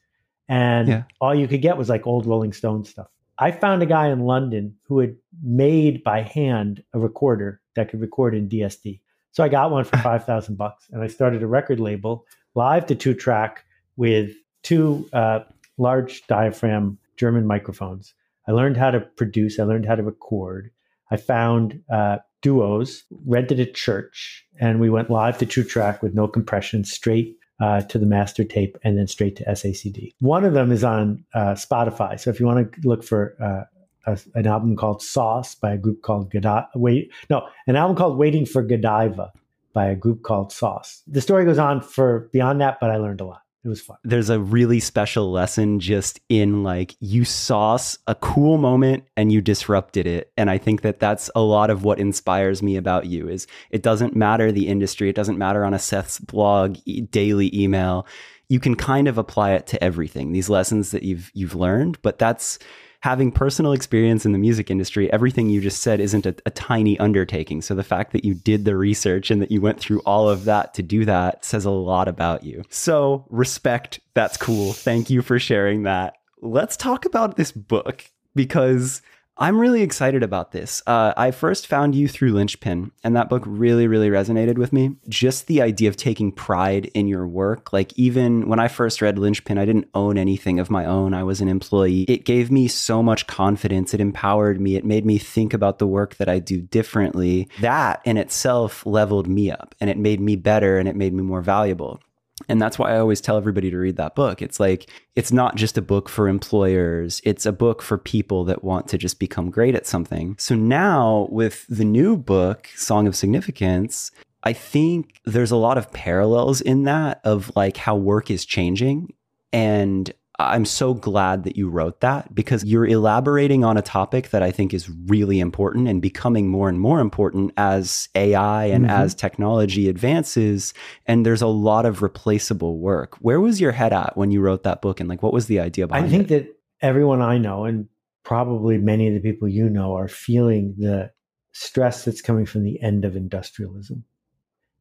And 0.48 0.88
Yeah. 0.88 1.02
all 1.20 1.34
you 1.34 1.48
could 1.48 1.62
get 1.62 1.76
was 1.76 1.88
like 1.88 2.06
old 2.06 2.26
Rolling 2.26 2.52
Stone 2.52 2.84
stuff. 2.84 3.08
I 3.38 3.50
found 3.50 3.82
a 3.82 3.86
guy 3.86 4.08
in 4.08 4.20
London 4.20 4.76
who 4.86 4.98
had 5.00 5.16
made 5.42 6.04
by 6.04 6.22
hand 6.22 6.82
a 6.92 6.98
recorder 6.98 7.60
that 7.74 7.88
could 7.88 8.00
record 8.00 8.34
in 8.34 8.48
DSD. 8.48 9.00
So 9.32 9.42
I 9.42 9.48
got 9.48 9.70
one 9.70 9.84
for 9.84 9.96
5,000 9.98 10.56
bucks 10.56 10.86
and 10.92 11.02
I 11.02 11.06
started 11.08 11.42
a 11.42 11.46
record 11.46 11.80
label, 11.80 12.24
live 12.54 12.86
to 12.86 12.94
two 12.94 13.14
track 13.14 13.64
with 13.96 14.30
two 14.62 15.08
uh, 15.12 15.40
large 15.78 16.24
diaphragm 16.28 16.98
German 17.16 17.46
microphones. 17.46 18.14
I 18.46 18.52
learned 18.52 18.76
how 18.76 18.90
to 18.90 19.00
produce, 19.00 19.58
I 19.58 19.64
learned 19.64 19.86
how 19.86 19.94
to 19.94 20.02
record. 20.02 20.70
I 21.10 21.16
found 21.16 21.82
uh, 21.92 22.18
duos, 22.40 23.04
rented 23.26 23.60
a 23.60 23.66
church, 23.66 24.44
and 24.60 24.80
we 24.80 24.90
went 24.90 25.10
live 25.10 25.38
to 25.38 25.46
two 25.46 25.64
track 25.64 26.02
with 26.02 26.14
no 26.14 26.26
compression, 26.26 26.84
straight 26.84 27.36
uh, 27.60 27.82
to 27.82 27.98
the 27.98 28.06
master 28.06 28.44
tape, 28.44 28.76
and 28.82 28.98
then 28.98 29.06
straight 29.06 29.36
to 29.36 29.44
SACD. 29.44 30.12
One 30.20 30.44
of 30.44 30.54
them 30.54 30.72
is 30.72 30.82
on 30.82 31.24
uh, 31.34 31.54
Spotify. 31.54 32.18
So 32.18 32.30
if 32.30 32.40
you 32.40 32.46
want 32.46 32.72
to 32.72 32.88
look 32.88 33.04
for 33.04 33.36
uh, 33.40 33.64
a, 34.10 34.18
an 34.34 34.46
album 34.46 34.76
called 34.76 35.02
Sauce 35.02 35.54
by 35.54 35.72
a 35.72 35.78
group 35.78 36.02
called 36.02 36.30
Godiva, 36.30 36.68
wait, 36.74 37.12
no, 37.30 37.46
an 37.66 37.76
album 37.76 37.96
called 37.96 38.18
Waiting 38.18 38.46
for 38.46 38.62
Godiva 38.62 39.32
by 39.72 39.86
a 39.86 39.94
group 39.94 40.22
called 40.22 40.52
Sauce. 40.52 41.02
The 41.06 41.20
story 41.20 41.44
goes 41.44 41.58
on 41.58 41.80
for 41.80 42.30
beyond 42.32 42.60
that, 42.60 42.78
but 42.80 42.90
I 42.90 42.96
learned 42.96 43.20
a 43.20 43.24
lot. 43.24 43.42
It 43.64 43.68
was 43.68 43.80
fun. 43.80 43.96
There's 44.02 44.28
a 44.28 44.40
really 44.40 44.80
special 44.80 45.30
lesson 45.30 45.78
just 45.78 46.18
in 46.28 46.64
like 46.64 46.96
you 46.98 47.24
saw 47.24 47.78
a 48.08 48.14
cool 48.16 48.58
moment 48.58 49.04
and 49.16 49.30
you 49.30 49.40
disrupted 49.40 50.04
it. 50.04 50.32
And 50.36 50.50
I 50.50 50.58
think 50.58 50.80
that 50.82 50.98
that's 50.98 51.30
a 51.36 51.42
lot 51.42 51.70
of 51.70 51.84
what 51.84 52.00
inspires 52.00 52.60
me 52.60 52.76
about 52.76 53.06
you 53.06 53.28
is 53.28 53.46
it 53.70 53.82
doesn't 53.82 54.16
matter 54.16 54.50
the 54.50 54.66
industry. 54.66 55.08
It 55.08 55.14
doesn't 55.14 55.38
matter 55.38 55.64
on 55.64 55.74
a 55.74 55.78
Seth's 55.78 56.18
blog, 56.18 56.76
e- 56.86 57.02
daily 57.02 57.56
email. 57.56 58.04
You 58.48 58.58
can 58.58 58.74
kind 58.74 59.06
of 59.06 59.16
apply 59.16 59.52
it 59.52 59.68
to 59.68 59.82
everything. 59.82 60.32
These 60.32 60.50
lessons 60.50 60.90
that 60.90 61.04
you've 61.04 61.30
you've 61.32 61.54
learned, 61.54 62.02
but 62.02 62.18
that's 62.18 62.58
having 63.02 63.32
personal 63.32 63.72
experience 63.72 64.24
in 64.24 64.32
the 64.32 64.38
music 64.38 64.70
industry, 64.70 65.12
everything 65.12 65.50
you 65.50 65.60
just 65.60 65.82
said 65.82 66.00
isn't 66.00 66.24
a, 66.24 66.34
a, 66.46 66.50
tiny 66.50 66.96
undertaking. 67.00 67.60
So 67.60 67.74
the 67.74 67.82
fact 67.82 68.12
that 68.12 68.24
you 68.24 68.32
did 68.34 68.64
the 68.64 68.76
research 68.76 69.30
and 69.30 69.42
that 69.42 69.50
you 69.50 69.60
went 69.60 69.80
through 69.80 70.00
all 70.06 70.28
of 70.28 70.44
that 70.44 70.72
to 70.74 70.82
do 70.82 71.04
that 71.04 71.44
says 71.44 71.64
a 71.64 71.70
lot 71.70 72.06
about 72.06 72.44
you. 72.44 72.62
So 72.70 73.26
respect. 73.28 73.98
That's 74.14 74.36
cool. 74.36 74.72
Thank 74.72 75.10
you 75.10 75.20
for 75.20 75.40
sharing 75.40 75.82
that. 75.82 76.14
Let's 76.40 76.76
talk 76.76 77.04
about 77.04 77.36
this 77.36 77.50
book 77.50 78.04
because 78.36 79.02
I'm 79.38 79.58
really 79.58 79.82
excited 79.82 80.22
about 80.22 80.52
this. 80.52 80.82
Uh, 80.86 81.14
I 81.16 81.30
first 81.30 81.66
found 81.66 81.94
you 81.94 82.06
through 82.06 82.32
Linchpin, 82.32 82.92
and 83.02 83.16
that 83.16 83.30
book 83.30 83.42
really, 83.46 83.86
really 83.86 84.10
resonated 84.10 84.58
with 84.58 84.74
me. 84.74 84.96
Just 85.08 85.46
the 85.46 85.62
idea 85.62 85.88
of 85.88 85.96
taking 85.96 86.32
pride 86.32 86.90
in 86.94 87.08
your 87.08 87.26
work. 87.26 87.72
Like, 87.72 87.98
even 87.98 88.48
when 88.48 88.60
I 88.60 88.68
first 88.68 89.00
read 89.00 89.18
Linchpin, 89.18 89.56
I 89.56 89.64
didn't 89.64 89.88
own 89.94 90.18
anything 90.18 90.60
of 90.60 90.70
my 90.70 90.84
own. 90.84 91.14
I 91.14 91.22
was 91.22 91.40
an 91.40 91.48
employee. 91.48 92.02
It 92.08 92.26
gave 92.26 92.50
me 92.50 92.68
so 92.68 93.02
much 93.02 93.26
confidence. 93.26 93.94
It 93.94 94.00
empowered 94.00 94.60
me. 94.60 94.76
It 94.76 94.84
made 94.84 95.06
me 95.06 95.16
think 95.16 95.54
about 95.54 95.78
the 95.78 95.86
work 95.86 96.16
that 96.16 96.28
I 96.28 96.38
do 96.38 96.60
differently. 96.60 97.48
That 97.62 98.02
in 98.04 98.18
itself 98.18 98.84
leveled 98.84 99.28
me 99.28 99.50
up, 99.50 99.74
and 99.80 99.88
it 99.88 99.96
made 99.96 100.20
me 100.20 100.36
better, 100.36 100.78
and 100.78 100.86
it 100.86 100.94
made 100.94 101.14
me 101.14 101.22
more 101.22 101.42
valuable. 101.42 102.00
And 102.48 102.60
that's 102.60 102.78
why 102.78 102.92
I 102.92 102.98
always 102.98 103.20
tell 103.20 103.36
everybody 103.36 103.70
to 103.70 103.78
read 103.78 103.96
that 103.96 104.14
book. 104.14 104.42
It's 104.42 104.60
like, 104.60 104.90
it's 105.14 105.32
not 105.32 105.56
just 105.56 105.78
a 105.78 105.82
book 105.82 106.08
for 106.08 106.28
employers, 106.28 107.20
it's 107.24 107.46
a 107.46 107.52
book 107.52 107.82
for 107.82 107.98
people 107.98 108.44
that 108.44 108.64
want 108.64 108.88
to 108.88 108.98
just 108.98 109.18
become 109.18 109.50
great 109.50 109.74
at 109.74 109.86
something. 109.86 110.36
So 110.38 110.54
now, 110.54 111.28
with 111.30 111.66
the 111.68 111.84
new 111.84 112.16
book, 112.16 112.68
Song 112.76 113.06
of 113.06 113.16
Significance, 113.16 114.10
I 114.44 114.52
think 114.52 115.20
there's 115.24 115.50
a 115.50 115.56
lot 115.56 115.78
of 115.78 115.92
parallels 115.92 116.60
in 116.60 116.84
that 116.84 117.20
of 117.24 117.52
like 117.54 117.76
how 117.76 117.96
work 117.96 118.30
is 118.30 118.44
changing. 118.44 119.12
And 119.52 120.12
I'm 120.48 120.64
so 120.64 120.94
glad 120.94 121.44
that 121.44 121.56
you 121.56 121.68
wrote 121.68 122.00
that 122.00 122.34
because 122.34 122.64
you're 122.64 122.86
elaborating 122.86 123.64
on 123.64 123.76
a 123.76 123.82
topic 123.82 124.30
that 124.30 124.42
I 124.42 124.50
think 124.50 124.72
is 124.72 124.90
really 125.06 125.40
important 125.40 125.88
and 125.88 126.00
becoming 126.00 126.48
more 126.48 126.68
and 126.68 126.80
more 126.80 127.00
important 127.00 127.52
as 127.56 128.08
AI 128.14 128.66
and 128.66 128.84
mm-hmm. 128.84 128.94
as 128.94 129.14
technology 129.14 129.88
advances. 129.88 130.74
And 131.06 131.24
there's 131.26 131.42
a 131.42 131.46
lot 131.46 131.86
of 131.86 132.02
replaceable 132.02 132.78
work. 132.78 133.16
Where 133.16 133.40
was 133.40 133.60
your 133.60 133.72
head 133.72 133.92
at 133.92 134.16
when 134.16 134.30
you 134.30 134.40
wrote 134.40 134.62
that 134.62 134.82
book? 134.82 135.00
And 135.00 135.08
like, 135.08 135.22
what 135.22 135.32
was 135.32 135.46
the 135.46 135.60
idea 135.60 135.86
behind 135.86 136.04
it? 136.04 136.08
I 136.08 136.10
think 136.10 136.30
it? 136.30 136.44
that 136.44 136.56
everyone 136.86 137.22
I 137.22 137.38
know, 137.38 137.64
and 137.64 137.88
probably 138.24 138.78
many 138.78 139.08
of 139.08 139.14
the 139.14 139.20
people 139.20 139.48
you 139.48 139.68
know, 139.68 139.94
are 139.96 140.08
feeling 140.08 140.74
the 140.78 141.10
stress 141.52 142.04
that's 142.04 142.22
coming 142.22 142.46
from 142.46 142.64
the 142.64 142.80
end 142.82 143.04
of 143.04 143.16
industrialism. 143.16 144.04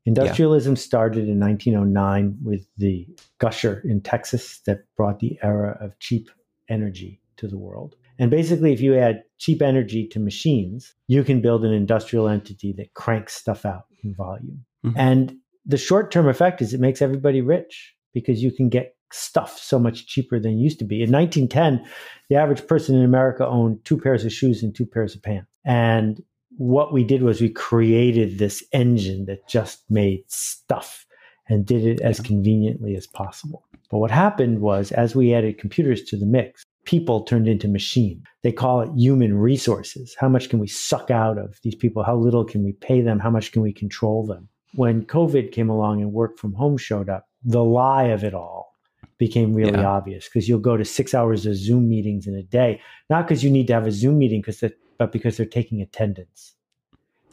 Industrialism 0.05 0.73
yeah. 0.73 0.79
started 0.79 1.29
in 1.29 1.39
1909 1.39 2.37
with 2.43 2.65
the 2.77 3.07
gusher 3.39 3.81
in 3.85 4.01
Texas 4.01 4.59
that 4.65 4.85
brought 4.97 5.19
the 5.19 5.37
era 5.43 5.77
of 5.79 5.97
cheap 5.99 6.29
energy 6.69 7.21
to 7.37 7.47
the 7.47 7.57
world. 7.57 7.95
And 8.17 8.29
basically, 8.29 8.73
if 8.73 8.81
you 8.81 8.97
add 8.97 9.23
cheap 9.37 9.61
energy 9.61 10.07
to 10.07 10.19
machines, 10.19 10.93
you 11.07 11.23
can 11.23 11.41
build 11.41 11.65
an 11.65 11.73
industrial 11.73 12.27
entity 12.27 12.73
that 12.77 12.93
cranks 12.93 13.35
stuff 13.35 13.65
out 13.65 13.85
in 14.03 14.13
volume. 14.13 14.65
Mm-hmm. 14.85 14.99
And 14.99 15.35
the 15.65 15.77
short 15.77 16.11
term 16.11 16.27
effect 16.27 16.61
is 16.61 16.73
it 16.73 16.79
makes 16.79 17.01
everybody 17.01 17.41
rich 17.41 17.95
because 18.13 18.43
you 18.43 18.51
can 18.51 18.69
get 18.69 18.95
stuff 19.13 19.57
so 19.57 19.77
much 19.77 20.07
cheaper 20.07 20.39
than 20.39 20.53
it 20.53 20.61
used 20.61 20.79
to 20.79 20.85
be. 20.85 21.03
In 21.03 21.11
1910, 21.11 21.85
the 22.29 22.35
average 22.35 22.65
person 22.65 22.95
in 22.95 23.03
America 23.03 23.45
owned 23.45 23.83
two 23.85 23.97
pairs 23.97 24.25
of 24.25 24.31
shoes 24.31 24.63
and 24.63 24.73
two 24.73 24.85
pairs 24.85 25.15
of 25.15 25.21
pants. 25.21 25.47
And 25.65 26.23
what 26.57 26.93
we 26.93 27.03
did 27.03 27.23
was 27.23 27.41
we 27.41 27.49
created 27.49 28.37
this 28.37 28.63
engine 28.71 29.25
that 29.25 29.47
just 29.47 29.83
made 29.89 30.23
stuff 30.27 31.05
and 31.49 31.65
did 31.65 31.85
it 31.85 32.01
as 32.01 32.19
conveniently 32.19 32.95
as 32.95 33.07
possible. 33.07 33.63
But 33.89 33.97
what 33.97 34.11
happened 34.11 34.61
was, 34.61 34.91
as 34.91 35.15
we 35.15 35.33
added 35.33 35.57
computers 35.57 36.03
to 36.03 36.17
the 36.17 36.25
mix, 36.25 36.63
people 36.85 37.23
turned 37.23 37.47
into 37.47 37.67
machine. 37.67 38.23
They 38.43 38.51
call 38.51 38.81
it 38.81 38.89
human 38.95 39.37
resources. 39.37 40.15
How 40.19 40.29
much 40.29 40.49
can 40.49 40.59
we 40.59 40.67
suck 40.67 41.11
out 41.11 41.37
of 41.37 41.59
these 41.63 41.75
people? 41.75 42.03
How 42.03 42.15
little 42.15 42.45
can 42.45 42.63
we 42.63 42.73
pay 42.73 43.01
them? 43.01 43.19
How 43.19 43.29
much 43.29 43.51
can 43.51 43.61
we 43.61 43.73
control 43.73 44.25
them? 44.25 44.47
When 44.75 45.05
COVID 45.05 45.51
came 45.51 45.69
along 45.69 46.01
and 46.01 46.13
work 46.13 46.37
from 46.37 46.53
home 46.53 46.77
showed 46.77 47.09
up, 47.09 47.27
the 47.43 47.63
lie 47.63 48.05
of 48.05 48.23
it 48.23 48.33
all 48.33 48.71
became 49.17 49.53
really 49.53 49.71
yeah. 49.71 49.87
obvious 49.87 50.25
because 50.25 50.47
you'll 50.47 50.59
go 50.59 50.77
to 50.77 50.85
six 50.85 51.13
hours 51.13 51.45
of 51.45 51.55
Zoom 51.55 51.89
meetings 51.89 52.27
in 52.27 52.35
a 52.35 52.43
day, 52.43 52.81
not 53.09 53.27
because 53.27 53.43
you 53.43 53.51
need 53.51 53.67
to 53.67 53.73
have 53.73 53.85
a 53.85 53.91
Zoom 53.91 54.17
meeting, 54.17 54.41
because 54.41 54.63
but 55.01 55.11
because 55.11 55.35
they're 55.35 55.47
taking 55.47 55.81
attendance. 55.81 56.53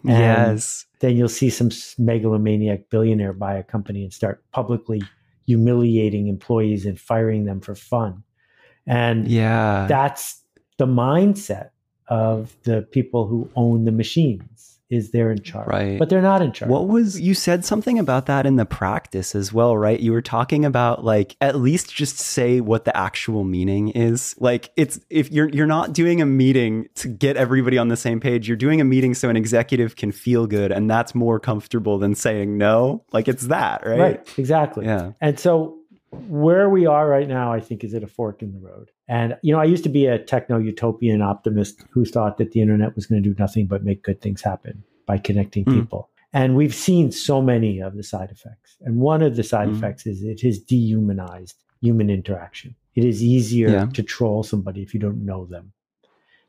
And 0.02 0.56
yes. 0.56 0.86
Then 1.00 1.18
you'll 1.18 1.28
see 1.28 1.50
some 1.50 1.68
megalomaniac 1.98 2.88
billionaire 2.88 3.34
buy 3.34 3.58
a 3.58 3.62
company 3.62 4.02
and 4.02 4.10
start 4.10 4.42
publicly 4.52 5.02
humiliating 5.44 6.28
employees 6.28 6.86
and 6.86 6.98
firing 6.98 7.44
them 7.44 7.60
for 7.60 7.74
fun. 7.74 8.22
And 8.86 9.28
yeah, 9.28 9.84
that's 9.86 10.42
the 10.78 10.86
mindset 10.86 11.68
of 12.06 12.56
the 12.62 12.88
people 12.90 13.26
who 13.26 13.50
own 13.54 13.84
the 13.84 13.92
machines 13.92 14.77
is 14.90 15.10
they're 15.10 15.30
in 15.30 15.42
charge. 15.42 15.68
Right. 15.68 15.98
But 15.98 16.08
they're 16.08 16.22
not 16.22 16.42
in 16.42 16.52
charge. 16.52 16.70
What 16.70 16.88
was 16.88 17.20
you 17.20 17.34
said 17.34 17.64
something 17.64 17.98
about 17.98 18.26
that 18.26 18.46
in 18.46 18.56
the 18.56 18.64
practice 18.64 19.34
as 19.34 19.52
well, 19.52 19.76
right? 19.76 19.98
You 20.00 20.12
were 20.12 20.22
talking 20.22 20.64
about 20.64 21.04
like 21.04 21.36
at 21.40 21.56
least 21.56 21.94
just 21.94 22.18
say 22.18 22.60
what 22.60 22.84
the 22.84 22.96
actual 22.96 23.44
meaning 23.44 23.90
is. 23.90 24.34
Like 24.38 24.70
it's 24.76 25.00
if 25.10 25.30
you're 25.30 25.48
you're 25.48 25.66
not 25.66 25.92
doing 25.92 26.22
a 26.22 26.26
meeting 26.26 26.88
to 26.96 27.08
get 27.08 27.36
everybody 27.36 27.76
on 27.78 27.88
the 27.88 27.96
same 27.96 28.20
page, 28.20 28.48
you're 28.48 28.56
doing 28.56 28.80
a 28.80 28.84
meeting 28.84 29.14
so 29.14 29.28
an 29.28 29.36
executive 29.36 29.96
can 29.96 30.12
feel 30.12 30.46
good 30.46 30.72
and 30.72 30.90
that's 30.90 31.14
more 31.14 31.38
comfortable 31.38 31.98
than 31.98 32.14
saying 32.14 32.56
no. 32.56 33.04
Like 33.12 33.28
it's 33.28 33.48
that, 33.48 33.86
right? 33.86 33.98
Right. 33.98 34.38
Exactly. 34.38 34.86
Yeah. 34.86 35.12
And 35.20 35.38
so 35.38 35.78
where 36.10 36.68
we 36.68 36.86
are 36.86 37.06
right 37.06 37.28
now, 37.28 37.52
I 37.52 37.60
think, 37.60 37.84
is 37.84 37.94
at 37.94 38.02
a 38.02 38.06
fork 38.06 38.42
in 38.42 38.52
the 38.52 38.58
road. 38.58 38.90
And, 39.08 39.36
you 39.42 39.52
know, 39.52 39.60
I 39.60 39.64
used 39.64 39.84
to 39.84 39.88
be 39.88 40.06
a 40.06 40.18
techno 40.18 40.58
utopian 40.58 41.22
optimist 41.22 41.82
who 41.90 42.04
thought 42.04 42.36
that 42.38 42.52
the 42.52 42.60
internet 42.60 42.94
was 42.94 43.06
going 43.06 43.22
to 43.22 43.28
do 43.28 43.34
nothing 43.38 43.66
but 43.66 43.82
make 43.84 44.02
good 44.02 44.20
things 44.20 44.42
happen 44.42 44.84
by 45.06 45.18
connecting 45.18 45.64
mm. 45.64 45.74
people. 45.74 46.10
And 46.34 46.56
we've 46.56 46.74
seen 46.74 47.10
so 47.10 47.40
many 47.40 47.80
of 47.80 47.96
the 47.96 48.02
side 48.02 48.30
effects. 48.30 48.76
And 48.82 48.96
one 48.96 49.22
of 49.22 49.36
the 49.36 49.42
side 49.42 49.68
mm. 49.68 49.76
effects 49.76 50.06
is 50.06 50.22
it 50.22 50.42
has 50.42 50.58
dehumanized 50.58 51.56
human 51.80 52.10
interaction. 52.10 52.74
It 52.94 53.04
is 53.04 53.22
easier 53.22 53.70
yeah. 53.70 53.86
to 53.86 54.02
troll 54.02 54.42
somebody 54.42 54.82
if 54.82 54.92
you 54.92 55.00
don't 55.00 55.24
know 55.24 55.46
them. 55.46 55.72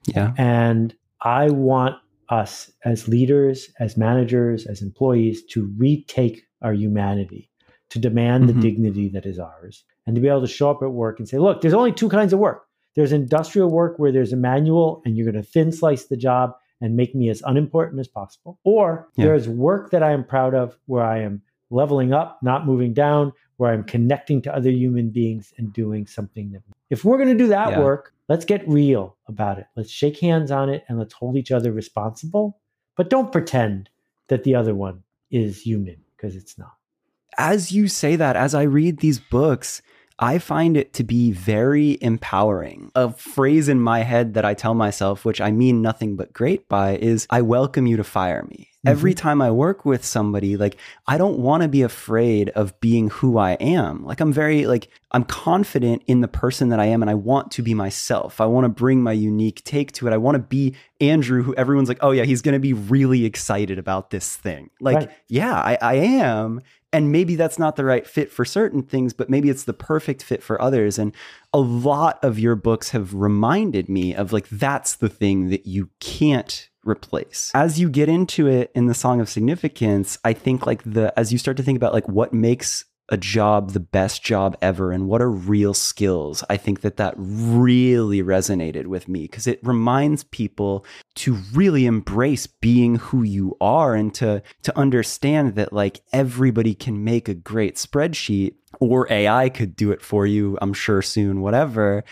Yeah. 0.05 0.33
And 0.37 0.93
I 1.21 1.49
want 1.49 1.95
us 2.29 2.71
as 2.83 3.07
leaders, 3.07 3.69
as 3.79 3.97
managers, 3.97 4.65
as 4.65 4.81
employees 4.81 5.43
to 5.51 5.71
retake 5.77 6.43
our 6.61 6.73
humanity 6.73 7.49
to 7.89 7.99
demand 7.99 8.45
mm-hmm. 8.45 8.59
the 8.59 8.61
dignity 8.61 9.09
that 9.09 9.25
is 9.25 9.39
ours 9.39 9.83
and 10.05 10.15
to 10.15 10.21
be 10.21 10.27
able 10.27 10.41
to 10.41 10.47
show 10.47 10.69
up 10.69 10.81
at 10.81 10.91
work 10.91 11.19
and 11.19 11.27
say, 11.27 11.37
look, 11.37 11.61
there's 11.61 11.73
only 11.73 11.91
two 11.91 12.09
kinds 12.09 12.33
of 12.33 12.39
work. 12.39 12.65
There's 12.95 13.11
industrial 13.11 13.69
work 13.69 13.97
where 13.97 14.11
there's 14.11 14.33
a 14.33 14.37
manual 14.37 15.01
and 15.05 15.15
you're 15.15 15.31
going 15.31 15.43
to 15.43 15.49
thin 15.49 15.71
slice 15.71 16.05
the 16.05 16.17
job 16.17 16.53
and 16.81 16.95
make 16.95 17.13
me 17.13 17.29
as 17.29 17.41
unimportant 17.45 17.99
as 17.99 18.07
possible. 18.07 18.59
Or 18.63 19.09
yeah. 19.15 19.25
there's 19.25 19.47
work 19.47 19.91
that 19.91 20.03
I 20.03 20.11
am 20.11 20.23
proud 20.23 20.53
of 20.53 20.77
where 20.85 21.03
I 21.03 21.19
am 21.19 21.41
leveling 21.69 22.13
up, 22.13 22.39
not 22.41 22.65
moving 22.65 22.93
down, 22.93 23.33
where 23.57 23.71
I'm 23.71 23.83
connecting 23.83 24.41
to 24.43 24.55
other 24.55 24.71
human 24.71 25.09
beings 25.09 25.53
and 25.57 25.71
doing 25.73 26.07
something 26.07 26.51
that 26.51 26.63
if 26.89 27.05
we're 27.05 27.17
going 27.17 27.29
to 27.29 27.37
do 27.37 27.49
that 27.49 27.71
yeah. 27.71 27.79
work, 27.79 28.13
let's 28.27 28.45
get 28.45 28.67
real 28.67 29.17
about 29.27 29.59
it. 29.59 29.67
Let's 29.75 29.91
shake 29.91 30.19
hands 30.19 30.49
on 30.49 30.69
it 30.69 30.83
and 30.87 30.97
let's 30.97 31.13
hold 31.13 31.35
each 31.37 31.51
other 31.51 31.71
responsible. 31.71 32.57
But 32.95 33.09
don't 33.09 33.31
pretend 33.31 33.89
that 34.29 34.43
the 34.43 34.55
other 34.55 34.73
one 34.73 35.03
is 35.29 35.61
human 35.61 35.97
because 36.15 36.35
it's 36.35 36.57
not 36.57 36.78
as 37.37 37.71
you 37.71 37.87
say 37.87 38.15
that, 38.15 38.35
as 38.35 38.53
I 38.55 38.63
read 38.63 38.99
these 38.99 39.19
books, 39.19 39.81
I 40.21 40.37
find 40.37 40.75
it 40.75 40.91
to 40.93 41.03
be 41.03 41.31
very 41.31 41.97
empowering. 42.01 42.91
A 42.93 43.11
phrase 43.11 43.69
in 43.69 43.79
my 43.79 43.99
head 43.99 44.33
that 44.33 44.43
I 44.43 44.53
tell 44.53 44.73
myself, 44.73 45.23
which 45.23 45.39
I 45.39 45.51
mean 45.51 45.81
nothing 45.81 46.17
but 46.17 46.33
great 46.33 46.67
by, 46.67 46.97
is 46.97 47.25
I 47.29 47.41
welcome 47.41 47.87
you 47.87 47.95
to 47.95 48.03
fire 48.03 48.43
me. 48.43 48.67
Mm-hmm. 48.79 48.89
Every 48.89 49.13
time 49.13 49.41
I 49.41 49.51
work 49.51 49.85
with 49.85 50.05
somebody, 50.05 50.57
like 50.57 50.77
I 51.07 51.17
don't 51.17 51.39
want 51.39 51.63
to 51.63 51.69
be 51.69 51.81
afraid 51.81 52.49
of 52.49 52.79
being 52.79 53.09
who 53.09 53.37
I 53.37 53.51
am. 53.53 54.05
Like 54.05 54.19
I'm 54.19 54.31
very 54.31 54.67
like 54.67 54.89
I'm 55.11 55.23
confident 55.23 56.03
in 56.07 56.21
the 56.21 56.29
person 56.29 56.69
that 56.69 56.79
I 56.79 56.85
am 56.85 57.01
and 57.01 57.09
I 57.09 57.15
want 57.15 57.51
to 57.51 57.61
be 57.61 57.73
myself. 57.73 58.39
I 58.39 58.45
want 58.45 58.65
to 58.65 58.69
bring 58.69 59.01
my 59.01 59.11
unique 59.11 59.63
take 59.65 59.91
to 59.93 60.07
it. 60.07 60.13
I 60.13 60.17
want 60.17 60.35
to 60.35 60.39
be 60.39 60.75
Andrew 61.01 61.43
who 61.43 61.53
everyone's 61.55 61.89
like, 61.89 61.99
"Oh 62.01 62.11
yeah, 62.11 62.23
he's 62.23 62.41
going 62.41 62.53
to 62.53 62.59
be 62.59 62.71
really 62.71 63.25
excited 63.25 63.79
about 63.79 64.11
this 64.11 64.37
thing." 64.37 64.69
Like, 64.79 64.95
right. 64.95 65.11
yeah, 65.27 65.55
I, 65.55 65.77
I 65.81 65.93
am 65.95 66.61
and 66.91 67.11
maybe 67.11 67.35
that's 67.35 67.59
not 67.59 67.75
the 67.75 67.85
right 67.85 68.07
fit 68.07 68.31
for 68.31 68.45
certain 68.45 68.81
things 68.83 69.13
but 69.13 69.29
maybe 69.29 69.49
it's 69.49 69.63
the 69.63 69.73
perfect 69.73 70.23
fit 70.23 70.43
for 70.43 70.61
others. 70.61 70.97
And 70.97 71.13
a 71.53 71.59
lot 71.59 72.23
of 72.23 72.39
your 72.39 72.55
books 72.55 72.89
have 72.91 73.13
reminded 73.13 73.89
me 73.89 74.13
of 74.15 74.33
like 74.33 74.49
that's 74.49 74.95
the 74.95 75.09
thing 75.09 75.49
that 75.49 75.65
you 75.65 75.89
can't 75.99 76.69
replace. 76.83 77.51
As 77.53 77.79
you 77.79 77.89
get 77.89 78.09
into 78.09 78.47
it 78.47 78.71
in 78.73 78.87
the 78.87 78.93
song 78.93 79.19
of 79.21 79.29
significance 79.29 80.17
i 80.23 80.33
think 80.33 80.65
like 80.65 80.81
the 80.83 81.17
as 81.17 81.31
you 81.31 81.37
start 81.37 81.57
to 81.57 81.63
think 81.63 81.75
about 81.75 81.93
like 81.93 82.07
what 82.07 82.33
makes 82.33 82.85
a 83.09 83.17
job 83.17 83.71
the 83.71 83.79
best 83.79 84.23
job 84.23 84.55
ever 84.61 84.91
and 84.91 85.07
what 85.07 85.21
are 85.21 85.31
real 85.31 85.73
skills 85.73 86.43
i 86.49 86.55
think 86.55 86.81
that 86.81 86.97
that 86.97 87.13
really 87.17 88.21
resonated 88.21 88.85
with 88.85 89.07
me 89.07 89.21
because 89.21 89.47
it 89.47 89.59
reminds 89.63 90.23
people 90.25 90.85
to 91.15 91.33
really 91.53 91.85
embrace 91.85 92.47
being 92.47 92.95
who 92.95 93.23
you 93.23 93.57
are 93.59 93.95
and 93.95 94.13
to 94.13 94.41
to 94.61 94.77
understand 94.77 95.55
that 95.55 95.73
like 95.73 96.01
everybody 96.13 96.73
can 96.73 97.03
make 97.03 97.27
a 97.27 97.33
great 97.33 97.75
spreadsheet 97.75 98.53
or 98.79 99.11
ai 99.11 99.49
could 99.49 99.75
do 99.75 99.91
it 99.91 100.01
for 100.01 100.25
you 100.25 100.57
i'm 100.61 100.73
sure 100.73 101.01
soon 101.01 101.41
whatever. 101.41 102.03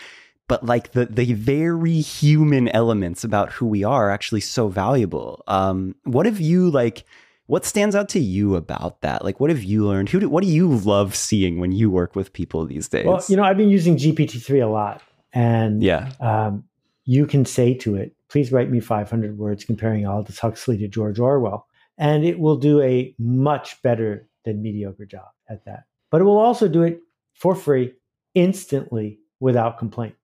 But 0.48 0.64
like 0.64 0.92
the 0.92 1.06
the 1.06 1.34
very 1.34 2.00
human 2.00 2.68
elements 2.68 3.22
about 3.22 3.52
who 3.52 3.66
we 3.66 3.84
are 3.84 4.06
are 4.06 4.10
actually 4.10 4.40
so 4.40 4.68
valuable. 4.68 5.44
Um 5.46 5.94
what 6.04 6.26
have 6.26 6.40
you 6.40 6.70
like 6.70 7.04
what 7.48 7.64
stands 7.64 7.96
out 7.96 8.10
to 8.10 8.20
you 8.20 8.56
about 8.56 9.00
that? 9.00 9.24
Like, 9.24 9.40
what 9.40 9.48
have 9.48 9.64
you 9.64 9.86
learned? 9.86 10.10
Who 10.10 10.20
do, 10.20 10.28
what 10.28 10.44
do 10.44 10.50
you 10.50 10.68
love 10.68 11.14
seeing 11.14 11.58
when 11.58 11.72
you 11.72 11.90
work 11.90 12.14
with 12.14 12.34
people 12.34 12.66
these 12.66 12.88
days? 12.88 13.06
Well, 13.06 13.24
you 13.26 13.36
know, 13.36 13.42
I've 13.42 13.56
been 13.56 13.70
using 13.70 13.96
GPT-3 13.96 14.62
a 14.62 14.66
lot. 14.66 15.02
And 15.32 15.82
yeah. 15.82 16.12
Um, 16.20 16.64
you 17.06 17.26
can 17.26 17.46
say 17.46 17.72
to 17.72 17.96
it, 17.96 18.14
please 18.28 18.52
write 18.52 18.70
me 18.70 18.80
500 18.80 19.38
words 19.38 19.64
comparing 19.64 20.06
Aldous 20.06 20.38
Huxley 20.38 20.76
to 20.76 20.88
George 20.88 21.18
Orwell. 21.18 21.66
And 21.96 22.22
it 22.22 22.38
will 22.38 22.56
do 22.56 22.82
a 22.82 23.14
much 23.18 23.80
better 23.80 24.28
than 24.44 24.60
mediocre 24.60 25.06
job 25.06 25.28
at 25.48 25.64
that. 25.64 25.84
But 26.10 26.20
it 26.20 26.24
will 26.24 26.38
also 26.38 26.68
do 26.68 26.82
it 26.82 27.00
for 27.32 27.54
free, 27.54 27.94
instantly, 28.34 29.20
without 29.40 29.78
complaint. 29.78 30.16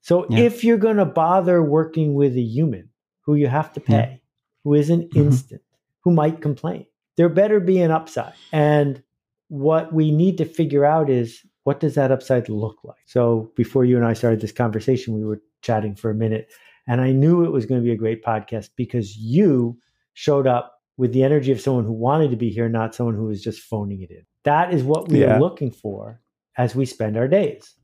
So 0.00 0.26
yeah. 0.30 0.44
if 0.44 0.62
you're 0.62 0.78
going 0.78 0.98
to 0.98 1.04
bother 1.04 1.60
working 1.60 2.14
with 2.14 2.36
a 2.36 2.40
human 2.40 2.90
who 3.22 3.34
you 3.34 3.48
have 3.48 3.72
to 3.72 3.80
pay, 3.80 3.94
yeah. 3.94 4.16
who 4.62 4.74
isn't 4.74 5.10
mm-hmm. 5.10 5.18
instant, 5.18 5.62
who 6.02 6.12
might 6.12 6.40
complain. 6.40 6.86
There 7.16 7.28
better 7.28 7.60
be 7.60 7.80
an 7.80 7.90
upside. 7.90 8.34
And 8.52 9.02
what 9.48 9.92
we 9.92 10.10
need 10.10 10.38
to 10.38 10.44
figure 10.44 10.84
out 10.84 11.10
is 11.10 11.40
what 11.64 11.80
does 11.80 11.94
that 11.96 12.12
upside 12.12 12.48
look 12.48 12.78
like? 12.84 12.96
So 13.06 13.52
before 13.56 13.84
you 13.84 13.96
and 13.96 14.06
I 14.06 14.12
started 14.12 14.40
this 14.40 14.52
conversation, 14.52 15.14
we 15.14 15.24
were 15.24 15.42
chatting 15.62 15.96
for 15.96 16.10
a 16.10 16.14
minute, 16.14 16.52
and 16.86 17.00
I 17.00 17.12
knew 17.12 17.44
it 17.44 17.52
was 17.52 17.66
going 17.66 17.80
to 17.80 17.84
be 17.84 17.92
a 17.92 17.96
great 17.96 18.24
podcast 18.24 18.70
because 18.76 19.16
you 19.16 19.78
showed 20.14 20.46
up 20.46 20.74
with 20.96 21.12
the 21.12 21.22
energy 21.22 21.52
of 21.52 21.60
someone 21.60 21.84
who 21.84 21.92
wanted 21.92 22.30
to 22.30 22.36
be 22.36 22.50
here, 22.50 22.68
not 22.68 22.94
someone 22.94 23.14
who 23.14 23.26
was 23.26 23.42
just 23.42 23.60
phoning 23.60 24.02
it 24.02 24.10
in. 24.10 24.24
That 24.44 24.72
is 24.72 24.82
what 24.82 25.08
we 25.08 25.20
yeah. 25.20 25.36
are 25.36 25.40
looking 25.40 25.70
for 25.70 26.20
as 26.56 26.74
we 26.74 26.86
spend 26.86 27.16
our 27.16 27.28
days. 27.28 27.74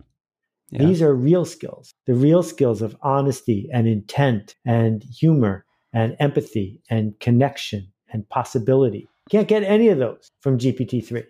Yeah. 0.71 0.87
These 0.87 1.03
are 1.03 1.15
real 1.15 1.45
skills, 1.45 1.95
the 2.07 2.15
real 2.15 2.43
skills 2.43 2.83
of 2.83 2.97
honesty 3.03 3.69
and 3.73 3.87
intent 3.87 4.57
and 4.65 5.03
humor 5.03 5.65
and 5.93 6.17
empathy 6.19 6.83
and 6.91 7.19
connection 7.21 7.93
and 8.15 8.27
possibility. 8.31 9.07
Can't 9.31 9.49
get 9.49 9.63
any 9.63 9.89
of 9.89 9.99
those 9.99 10.31
from 10.41 10.57
GPT 10.59 11.05
3. 11.05 11.25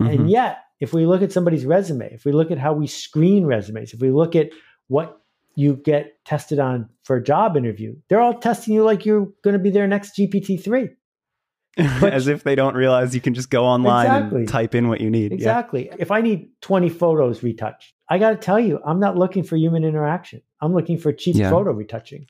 Mhm. 0.00 0.14
And 0.14 0.30
yet, 0.30 0.58
if 0.80 0.94
we 0.94 1.04
look 1.04 1.20
at 1.20 1.32
somebody's 1.32 1.66
resume, 1.66 2.08
if 2.12 2.24
we 2.24 2.32
look 2.32 2.50
at 2.50 2.56
how 2.58 2.72
we 2.72 2.86
screen 2.86 3.44
resumes, 3.44 3.92
if 3.92 4.00
we 4.00 4.10
look 4.10 4.34
at 4.34 4.48
what 4.88 5.18
you 5.56 5.76
get 5.76 6.12
tested 6.24 6.58
on 6.58 6.88
for 7.02 7.16
a 7.16 7.22
job 7.22 7.56
interview, 7.56 7.94
they're 8.08 8.20
all 8.20 8.38
testing 8.38 8.72
you 8.72 8.84
like 8.84 9.04
you're 9.04 9.28
going 9.44 9.52
to 9.52 9.58
be 9.58 9.68
their 9.70 9.86
next 9.86 10.16
GPT 10.16 10.56
3. 10.62 10.88
but- 12.00 12.12
As 12.12 12.28
if 12.28 12.44
they 12.44 12.54
don't 12.54 12.74
realize 12.74 13.14
you 13.14 13.20
can 13.20 13.34
just 13.34 13.50
go 13.50 13.64
online 13.64 14.06
Exactly. 14.06 14.38
and 14.40 14.48
type 14.48 14.74
in 14.74 14.88
what 14.88 15.00
you 15.00 15.10
need. 15.10 15.32
Yeah. 15.32 15.36
Exactly. 15.36 15.90
If 15.98 16.10
I 16.10 16.20
need 16.20 16.50
20 16.62 16.88
photos 16.88 17.42
retouched, 17.42 17.94
I 18.08 18.18
got 18.18 18.30
to 18.30 18.36
tell 18.36 18.58
you, 18.60 18.80
I'm 18.84 19.00
not 19.00 19.16
looking 19.16 19.42
for 19.42 19.56
human 19.56 19.84
interaction. 19.84 20.40
I'm 20.60 20.72
looking 20.74 20.98
for 20.98 21.12
cheap 21.12 21.36
Yeah. 21.36 21.50
photo 21.50 21.72
retouching. 21.72 22.26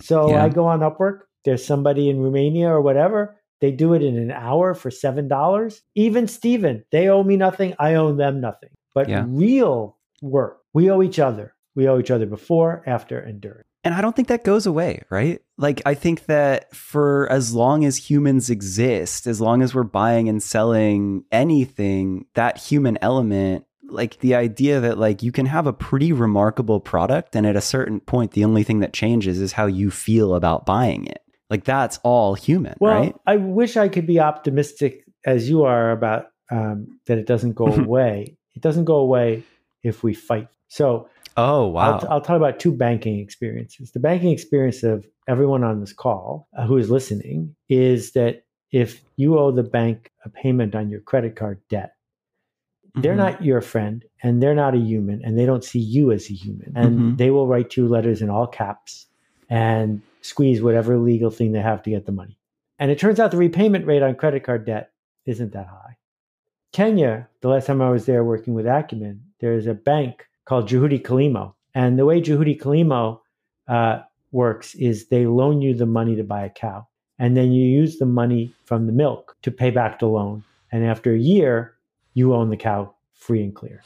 So 0.00 0.30
Yeah. 0.30 0.44
I 0.44 0.48
go 0.48 0.66
on 0.66 0.80
Upwork. 0.80 1.20
There's 1.44 1.64
somebody 1.64 2.08
in 2.08 2.20
Romania 2.20 2.68
or 2.68 2.80
whatever. 2.80 3.36
They 3.60 3.72
do 3.72 3.94
it 3.94 4.02
in 4.02 4.16
an 4.16 4.30
hour 4.30 4.74
for 4.74 4.90
$7. 4.90 5.80
Even 5.94 6.28
Steven, 6.28 6.84
they 6.92 7.08
owe 7.08 7.22
me 7.24 7.36
nothing. 7.36 7.74
I 7.78 7.94
owe 7.94 8.14
them 8.14 8.40
nothing. 8.40 8.70
But 8.94 9.08
Yeah. 9.08 9.24
real 9.28 9.96
work, 10.22 10.60
we 10.72 10.90
owe 10.90 11.02
each 11.02 11.18
other. 11.18 11.54
We 11.74 11.88
owe 11.88 11.98
each 11.98 12.10
other 12.10 12.26
before, 12.26 12.82
after, 12.86 13.18
and 13.18 13.40
during. 13.40 13.64
And 13.84 13.94
I 13.94 14.00
don't 14.00 14.14
think 14.14 14.28
that 14.28 14.44
goes 14.44 14.66
away, 14.66 15.02
right? 15.08 15.40
Like, 15.56 15.80
I 15.86 15.94
think 15.94 16.26
that 16.26 16.74
for 16.74 17.28
as 17.30 17.54
long 17.54 17.84
as 17.84 18.10
humans 18.10 18.50
exist, 18.50 19.26
as 19.26 19.40
long 19.40 19.62
as 19.62 19.74
we're 19.74 19.84
buying 19.84 20.28
and 20.28 20.42
selling 20.42 21.24
anything, 21.30 22.26
that 22.34 22.58
human 22.58 22.98
element, 23.00 23.64
like 23.88 24.18
the 24.18 24.34
idea 24.34 24.80
that 24.80 24.98
like 24.98 25.22
you 25.22 25.32
can 25.32 25.46
have 25.46 25.66
a 25.66 25.72
pretty 25.72 26.12
remarkable 26.12 26.80
product 26.80 27.34
and 27.34 27.46
at 27.46 27.56
a 27.56 27.60
certain 27.60 28.00
point 28.00 28.32
the 28.32 28.44
only 28.44 28.62
thing 28.62 28.80
that 28.80 28.92
changes 28.92 29.40
is 29.40 29.52
how 29.52 29.64
you 29.66 29.90
feel 29.90 30.34
about 30.34 30.66
buying 30.66 31.06
it. 31.06 31.22
Like 31.50 31.64
that's 31.64 31.98
all 32.02 32.34
human, 32.34 32.76
Well, 32.80 33.00
right? 33.02 33.14
I 33.26 33.36
wish 33.36 33.76
I 33.76 33.88
could 33.88 34.06
be 34.06 34.20
optimistic 34.20 35.04
as 35.24 35.48
you 35.48 35.64
are 35.64 35.90
about 35.92 36.26
um, 36.50 37.00
that 37.06 37.18
it 37.18 37.26
doesn't 37.26 37.54
go 37.54 37.66
away. 37.84 38.36
It 38.54 38.62
doesn't 38.62 38.84
go 38.84 38.96
away 38.96 39.44
if 39.82 40.02
we 40.02 40.14
fight. 40.14 40.48
So 40.68 41.08
Oh, 41.36 41.68
wow. 41.68 41.98
I'll, 42.02 42.08
I'll 42.10 42.20
talk 42.20 42.36
about 42.36 42.58
two 42.58 42.72
banking 42.72 43.20
experiences. 43.20 43.92
The 43.92 44.00
banking 44.00 44.30
experience 44.32 44.82
of 44.82 45.06
everyone 45.28 45.62
on 45.62 45.78
this 45.80 45.92
call 45.92 46.48
uh, 46.58 46.66
who 46.66 46.76
is 46.76 46.90
listening 46.90 47.54
is 47.68 48.12
that 48.12 48.42
if 48.72 49.00
you 49.16 49.38
owe 49.38 49.52
the 49.52 49.62
bank 49.62 50.10
a 50.24 50.28
payment 50.28 50.74
on 50.74 50.90
your 50.90 51.00
credit 51.00 51.36
card 51.36 51.60
debt, 51.70 51.92
they're 52.96 53.14
Mhm. 53.14 53.18
not 53.18 53.44
your 53.44 53.60
friend 53.60 54.04
and 54.22 54.42
they're 54.42 54.54
not 54.56 54.74
a 54.74 54.78
human 54.78 55.22
and 55.24 55.38
they 55.38 55.46
don't 55.46 55.62
see 55.62 55.78
you 55.78 56.10
as 56.10 56.28
a 56.28 56.34
human. 56.34 56.72
And 56.74 56.98
Mhm. 57.00 57.16
they 57.18 57.30
will 57.30 57.46
write 57.46 57.76
you 57.76 57.86
letters 57.86 58.20
in 58.20 58.28
all 58.30 58.48
caps 58.48 59.06
and 59.48 60.02
squeeze 60.28 60.62
whatever 60.62 60.96
legal 60.98 61.30
thing 61.30 61.52
they 61.52 61.60
have 61.60 61.82
to 61.82 61.90
get 61.90 62.06
the 62.06 62.12
money. 62.12 62.38
And 62.78 62.90
it 62.90 62.98
turns 62.98 63.18
out 63.18 63.30
the 63.30 63.36
repayment 63.36 63.86
rate 63.86 64.02
on 64.02 64.14
credit 64.14 64.44
card 64.44 64.64
debt 64.64 64.92
isn't 65.26 65.52
that 65.52 65.66
high. 65.66 65.96
Kenya, 66.72 67.28
the 67.40 67.48
last 67.48 67.66
time 67.66 67.82
I 67.82 67.90
was 67.90 68.06
there 68.06 68.22
working 68.22 68.54
with 68.54 68.66
Acumen, 68.66 69.22
there's 69.40 69.66
a 69.66 69.74
bank 69.74 70.26
called 70.44 70.68
Juhudi 70.68 71.02
Kilimo. 71.02 71.54
And 71.74 71.98
the 71.98 72.04
way 72.04 72.20
Juhudi 72.20 72.60
Kilimo 72.60 73.20
uh, 73.68 74.00
works 74.32 74.74
is 74.74 75.08
they 75.08 75.26
loan 75.26 75.60
you 75.62 75.74
the 75.74 75.86
money 75.86 76.14
to 76.16 76.24
buy 76.24 76.44
a 76.44 76.50
cow. 76.50 76.86
And 77.18 77.36
then 77.36 77.52
you 77.52 77.64
use 77.64 77.98
the 77.98 78.06
money 78.06 78.52
from 78.64 78.86
the 78.86 78.92
milk 78.92 79.36
to 79.42 79.50
pay 79.50 79.70
back 79.70 79.98
the 79.98 80.06
loan. 80.06 80.44
And 80.70 80.84
after 80.84 81.12
a 81.12 81.18
year, 81.18 81.74
you 82.14 82.34
own 82.34 82.50
the 82.50 82.56
cow 82.56 82.94
free 83.14 83.42
and 83.42 83.54
clear. 83.54 83.82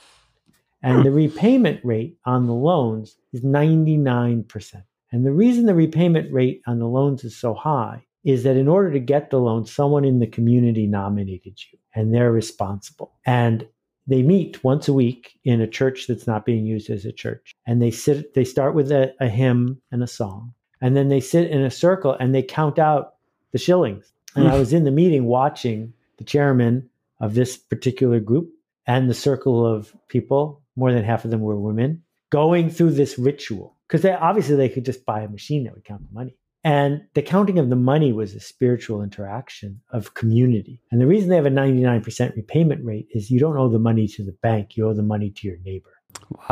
And 0.82 1.04
the 1.04 1.12
repayment 1.12 1.80
rate 1.84 2.18
on 2.24 2.46
the 2.46 2.54
loans 2.54 3.16
is 3.32 3.42
99%. 3.42 4.82
And 5.12 5.26
the 5.26 5.32
reason 5.32 5.66
the 5.66 5.74
repayment 5.74 6.32
rate 6.32 6.62
on 6.66 6.78
the 6.78 6.88
loans 6.88 7.22
is 7.22 7.36
so 7.36 7.54
high 7.54 8.04
is 8.24 8.44
that 8.44 8.56
in 8.56 8.68
order 8.68 8.90
to 8.92 8.98
get 8.98 9.30
the 9.30 9.38
loan, 9.38 9.66
someone 9.66 10.04
in 10.04 10.18
the 10.18 10.26
community 10.26 10.86
nominated 10.86 11.58
you 11.70 11.78
and 11.94 12.14
they're 12.14 12.32
responsible. 12.32 13.12
And 13.26 13.66
they 14.06 14.22
meet 14.22 14.64
once 14.64 14.88
a 14.88 14.92
week 14.92 15.38
in 15.44 15.60
a 15.60 15.66
church 15.66 16.06
that's 16.08 16.26
not 16.26 16.44
being 16.44 16.64
used 16.64 16.90
as 16.90 17.04
a 17.04 17.12
church. 17.12 17.54
And 17.66 17.80
they 17.80 17.90
sit, 17.90 18.34
they 18.34 18.44
start 18.44 18.74
with 18.74 18.90
a, 18.90 19.14
a 19.20 19.28
hymn 19.28 19.80
and 19.90 20.02
a 20.02 20.08
song. 20.08 20.54
And 20.80 20.96
then 20.96 21.08
they 21.08 21.20
sit 21.20 21.50
in 21.50 21.62
a 21.62 21.70
circle 21.70 22.16
and 22.18 22.34
they 22.34 22.42
count 22.42 22.78
out 22.78 23.14
the 23.52 23.58
shillings. 23.58 24.12
And 24.34 24.48
I 24.48 24.58
was 24.58 24.72
in 24.72 24.84
the 24.84 24.90
meeting 24.90 25.26
watching 25.26 25.92
the 26.16 26.24
chairman 26.24 26.88
of 27.20 27.34
this 27.34 27.56
particular 27.56 28.18
group 28.18 28.50
and 28.86 29.08
the 29.08 29.14
circle 29.14 29.64
of 29.64 29.94
people, 30.08 30.62
more 30.74 30.92
than 30.92 31.04
half 31.04 31.24
of 31.24 31.30
them 31.30 31.42
were 31.42 31.60
women, 31.60 32.02
going 32.30 32.70
through 32.70 32.92
this 32.92 33.18
ritual. 33.18 33.76
Because 33.92 34.00
they 34.00 34.12
obviously 34.14 34.56
they 34.56 34.70
could 34.70 34.86
just 34.86 35.04
buy 35.04 35.20
a 35.20 35.28
machine 35.28 35.64
that 35.64 35.74
would 35.74 35.84
count 35.84 36.00
the 36.08 36.14
money. 36.14 36.34
And 36.64 37.02
the 37.12 37.20
counting 37.20 37.58
of 37.58 37.68
the 37.68 37.76
money 37.76 38.10
was 38.10 38.34
a 38.34 38.40
spiritual 38.40 39.02
interaction 39.02 39.82
of 39.90 40.14
community. 40.14 40.80
And 40.90 40.98
the 40.98 41.06
reason 41.06 41.28
they 41.28 41.36
have 41.36 41.44
a 41.44 41.50
99% 41.50 42.34
repayment 42.34 42.82
rate 42.82 43.08
is 43.10 43.30
you 43.30 43.38
don't 43.38 43.58
owe 43.58 43.68
the 43.68 43.78
money 43.78 44.08
to 44.08 44.24
the 44.24 44.32
bank, 44.32 44.78
you 44.78 44.88
owe 44.88 44.94
the 44.94 45.02
money 45.02 45.28
to 45.36 45.46
your 45.46 45.58
neighbor. 45.58 45.92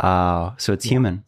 Wow. 0.03 0.53
So 0.59 0.71
it's 0.71 0.85
Yeah. 0.85 0.91
human. 0.91 1.23